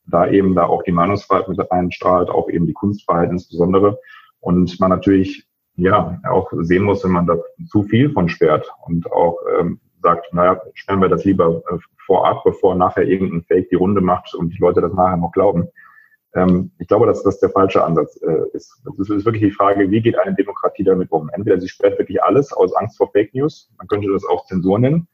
Da 0.07 0.29
eben 0.29 0.55
da 0.55 0.67
auch 0.67 0.83
die 0.85 0.93
Meinungsfreiheit 0.93 1.49
mit 1.49 1.71
einstrahlt, 1.71 2.31
auch 2.31 2.49
eben 2.49 2.67
die 2.67 2.73
Kunstfreiheit 2.73 3.31
insbesondere. 3.31 3.99
Und 4.41 4.79
man 4.79 4.91
natürlich 4.91 5.47
ja 5.77 6.21
auch 6.29 6.53
sehen 6.61 6.85
muss, 6.85 7.05
wenn 7.05 7.11
man 7.11 7.27
da 7.27 7.37
zu 7.69 7.83
viel 7.83 8.11
von 8.11 8.29
sperrt 8.29 8.71
und 8.87 9.11
auch 9.13 9.39
ähm, 9.59 9.81
sagt, 10.03 10.33
naja, 10.33 10.61
sperren 10.75 11.01
wir 11.01 11.09
das 11.09 11.25
lieber 11.25 11.63
äh, 11.71 11.79
vorab, 12.07 12.45
bevor 12.45 12.77
nachher 12.77 13.05
irgendein 13.05 13.43
Fake 13.43 13.69
die 13.71 13.75
Runde 13.75 14.01
macht 14.01 14.35
und 14.35 14.51
die 14.51 14.61
Leute 14.61 14.81
das 14.81 14.93
nachher 14.93 15.17
noch 15.17 15.33
glauben. 15.33 15.69
Ähm, 16.35 16.71
ich 16.79 16.87
glaube, 16.87 17.07
dass 17.07 17.23
das 17.23 17.41
der 17.41 17.51
falsche 17.51 17.85
Ansatz 17.85 18.21
äh, 18.23 18.45
ist. 18.53 18.81
Das 18.85 19.11
ist 19.11 19.25
wirklich 19.25 19.43
die 19.43 19.51
Frage, 19.51 19.91
wie 19.91 20.01
geht 20.01 20.19
eine 20.19 20.35
Demokratie 20.35 20.85
damit 20.85 21.11
um? 21.11 21.29
Entweder 21.31 21.61
sie 21.61 21.69
sperrt 21.69 21.99
wirklich 21.99 22.23
alles 22.23 22.53
aus 22.53 22.75
Angst 22.75 22.97
vor 22.97 23.11
Fake 23.11 23.35
News, 23.35 23.71
man 23.79 23.89
könnte 23.89 24.11
das 24.13 24.25
auch 24.25 24.47
Zensur 24.47 24.79
nennen, 24.79 25.09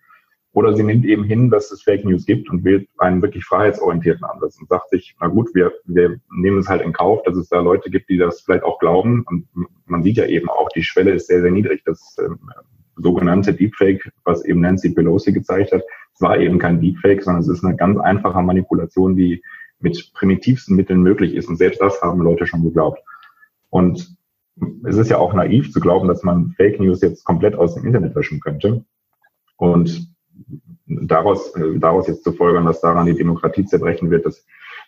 oder 0.52 0.74
sie 0.74 0.82
nimmt 0.82 1.04
eben 1.06 1.24
hin, 1.24 1.50
dass 1.50 1.70
es 1.70 1.82
Fake 1.82 2.04
News 2.04 2.26
gibt 2.26 2.50
und 2.50 2.62
wählt 2.64 2.88
einen 2.98 3.22
wirklich 3.22 3.44
freiheitsorientierten 3.44 4.24
Ansatz 4.24 4.58
und 4.60 4.68
sagt 4.68 4.90
sich, 4.90 5.16
na 5.20 5.28
gut, 5.28 5.54
wir, 5.54 5.72
wir 5.86 6.20
nehmen 6.30 6.58
es 6.58 6.68
halt 6.68 6.82
in 6.82 6.92
Kauf, 6.92 7.22
dass 7.22 7.36
es 7.36 7.48
da 7.48 7.60
Leute 7.60 7.90
gibt, 7.90 8.10
die 8.10 8.18
das 8.18 8.42
vielleicht 8.42 8.64
auch 8.64 8.78
glauben. 8.78 9.24
Und 9.26 9.46
man 9.86 10.02
sieht 10.02 10.18
ja 10.18 10.26
eben 10.26 10.50
auch, 10.50 10.68
die 10.70 10.82
Schwelle 10.82 11.12
ist 11.12 11.28
sehr, 11.28 11.40
sehr 11.40 11.50
niedrig. 11.50 11.82
Das 11.86 12.16
ähm, 12.18 12.38
sogenannte 12.96 13.54
Deepfake, 13.54 14.12
was 14.24 14.44
eben 14.44 14.60
Nancy 14.60 14.90
Pelosi 14.90 15.32
gezeigt 15.32 15.72
hat, 15.72 15.82
war 16.20 16.38
eben 16.38 16.58
kein 16.58 16.80
Deepfake, 16.80 17.22
sondern 17.22 17.42
es 17.42 17.48
ist 17.48 17.64
eine 17.64 17.76
ganz 17.76 17.98
einfache 17.98 18.42
Manipulation, 18.42 19.16
die 19.16 19.42
mit 19.80 20.12
primitivsten 20.14 20.76
Mitteln 20.76 21.02
möglich 21.02 21.34
ist. 21.34 21.48
Und 21.48 21.56
selbst 21.56 21.80
das 21.80 22.00
haben 22.02 22.20
Leute 22.20 22.46
schon 22.46 22.62
geglaubt. 22.62 23.00
Und 23.70 24.16
es 24.84 24.98
ist 24.98 25.08
ja 25.08 25.16
auch 25.16 25.32
naiv 25.32 25.72
zu 25.72 25.80
glauben, 25.80 26.08
dass 26.08 26.22
man 26.22 26.52
Fake 26.58 26.78
News 26.78 27.00
jetzt 27.00 27.24
komplett 27.24 27.54
aus 27.54 27.74
dem 27.74 27.86
Internet 27.86 28.14
löschen 28.14 28.38
könnte. 28.38 28.84
Und 29.56 30.11
daraus, 30.86 31.54
äh, 31.56 31.78
daraus 31.78 32.06
jetzt 32.08 32.24
zu 32.24 32.32
folgern, 32.32 32.66
dass 32.66 32.80
daran 32.80 33.06
die 33.06 33.14
Demokratie 33.14 33.64
zerbrechen 33.64 34.10
wird, 34.10 34.26
das 34.26 34.44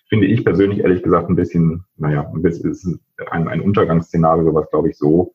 finde 0.09 0.27
ich 0.27 0.45
persönlich 0.45 0.81
ehrlich 0.81 1.03
gesagt 1.03 1.29
ein 1.29 1.37
bisschen, 1.37 1.85
naja, 1.97 2.31
ein 2.35 2.43
bisschen 2.43 2.71
ist 2.71 2.87
ein, 3.31 3.49
ein 3.49 3.61
Untergangsszenario, 3.61 4.55
was 4.55 4.71
glaube 4.71 4.91
ich 4.91 4.99
so, 4.99 5.33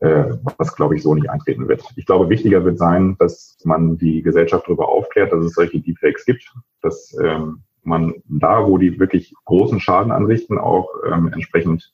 äh, 0.00 0.36
was 0.58 0.74
glaube 0.74 0.96
ich 0.96 1.02
so 1.02 1.14
nicht 1.14 1.30
eintreten 1.30 1.68
wird. 1.68 1.84
Ich 1.96 2.06
glaube, 2.06 2.28
wichtiger 2.28 2.64
wird 2.64 2.78
sein, 2.78 3.16
dass 3.18 3.56
man 3.64 3.98
die 3.98 4.22
Gesellschaft 4.22 4.66
darüber 4.66 4.88
aufklärt, 4.88 5.32
dass 5.32 5.44
es 5.44 5.54
solche 5.54 5.80
Deepfakes 5.80 6.24
gibt, 6.24 6.52
dass 6.80 7.16
ähm, 7.22 7.62
man 7.82 8.14
da, 8.28 8.66
wo 8.66 8.78
die 8.78 8.98
wirklich 9.00 9.34
großen 9.44 9.80
Schaden 9.80 10.12
anrichten, 10.12 10.58
auch 10.58 10.88
ähm, 11.10 11.30
entsprechend 11.32 11.92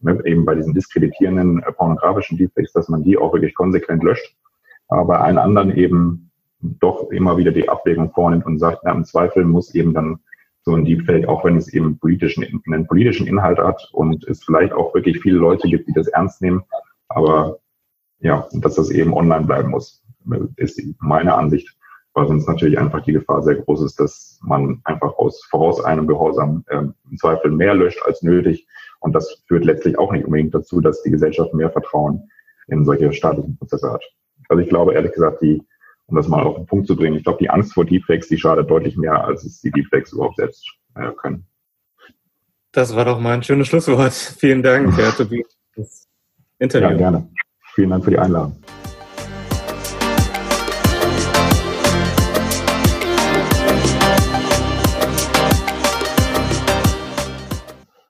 ne, 0.00 0.20
eben 0.24 0.44
bei 0.44 0.54
diesen 0.54 0.74
diskreditierenden 0.74 1.62
äh, 1.62 1.72
pornografischen 1.72 2.36
Deepfakes, 2.36 2.72
dass 2.72 2.88
man 2.88 3.02
die 3.02 3.16
auch 3.16 3.32
wirklich 3.32 3.54
konsequent 3.54 4.02
löscht 4.02 4.36
aber 4.88 5.04
bei 5.04 5.18
allen 5.18 5.38
anderen 5.38 5.76
eben 5.76 6.30
doch 6.60 7.10
immer 7.10 7.36
wieder 7.36 7.52
die 7.52 7.68
Abwägung 7.68 8.10
vornimmt 8.12 8.46
und 8.46 8.58
sagt, 8.58 8.80
na, 8.84 8.92
im 8.92 9.04
Zweifel 9.04 9.44
muss 9.44 9.74
eben 9.74 9.94
dann 9.94 10.18
so 10.62 10.74
ein 10.74 10.84
Deepfake, 10.84 11.28
auch 11.28 11.44
wenn 11.44 11.56
es 11.56 11.72
eben 11.72 11.98
politischen, 11.98 12.44
einen 12.66 12.86
politischen 12.86 13.26
Inhalt 13.26 13.58
hat 13.58 13.88
und 13.92 14.24
es 14.24 14.44
vielleicht 14.44 14.72
auch 14.72 14.94
wirklich 14.94 15.20
viele 15.20 15.38
Leute 15.38 15.68
gibt, 15.68 15.88
die 15.88 15.92
das 15.92 16.08
ernst 16.08 16.42
nehmen, 16.42 16.64
aber 17.08 17.58
ja, 18.20 18.48
dass 18.52 18.74
das 18.74 18.90
eben 18.90 19.12
online 19.12 19.46
bleiben 19.46 19.70
muss, 19.70 20.02
ist 20.56 20.80
meine 20.98 21.34
Ansicht, 21.34 21.76
weil 22.14 22.26
sonst 22.26 22.48
natürlich 22.48 22.78
einfach 22.78 23.02
die 23.04 23.12
Gefahr 23.12 23.42
sehr 23.42 23.56
groß 23.56 23.82
ist, 23.82 24.00
dass 24.00 24.40
man 24.42 24.80
einfach 24.84 25.16
aus 25.18 25.44
voraus 25.44 25.84
einem 25.84 26.08
Gehorsam 26.08 26.64
äh, 26.68 26.78
im 26.78 27.18
Zweifel 27.18 27.50
mehr 27.52 27.74
löscht 27.74 28.02
als 28.04 28.22
nötig 28.22 28.66
und 29.00 29.14
das 29.14 29.44
führt 29.46 29.64
letztlich 29.64 29.98
auch 29.98 30.10
nicht 30.10 30.24
unbedingt 30.24 30.54
dazu, 30.54 30.80
dass 30.80 31.02
die 31.02 31.10
Gesellschaft 31.10 31.54
mehr 31.54 31.70
Vertrauen 31.70 32.28
in 32.66 32.84
solche 32.84 33.12
staatlichen 33.12 33.56
Prozesse 33.56 33.92
hat. 33.92 34.02
Also 34.48 34.62
ich 34.62 34.68
glaube 34.68 34.94
ehrlich 34.94 35.12
gesagt, 35.12 35.42
die, 35.42 35.62
um 36.06 36.16
das 36.16 36.28
mal 36.28 36.42
auf 36.42 36.56
den 36.56 36.66
Punkt 36.66 36.86
zu 36.86 36.96
bringen, 36.96 37.16
ich 37.16 37.24
glaube, 37.24 37.38
die 37.40 37.50
Angst 37.50 37.74
vor 37.74 37.84
Deepfakes, 37.84 38.28
die 38.28 38.38
schadet 38.38 38.70
deutlich 38.70 38.96
mehr, 38.96 39.24
als 39.24 39.44
es 39.44 39.60
die 39.60 39.70
Deepfakes 39.70 40.12
überhaupt 40.12 40.36
selbst 40.36 40.64
äh, 40.94 41.10
können. 41.16 41.46
Das 42.72 42.94
war 42.94 43.04
doch 43.04 43.18
mal 43.18 43.34
ein 43.34 43.42
schönes 43.42 43.68
Schlusswort. 43.68 44.12
Vielen 44.38 44.62
Dank, 44.62 44.96
Herr 44.96 45.12
Tobias, 45.16 46.08
Interview. 46.58 46.88
Ja, 46.90 46.96
gerne. 46.96 47.28
Vielen 47.74 47.90
Dank 47.90 48.04
für 48.04 48.10
die 48.10 48.18
Einladung. 48.18 48.56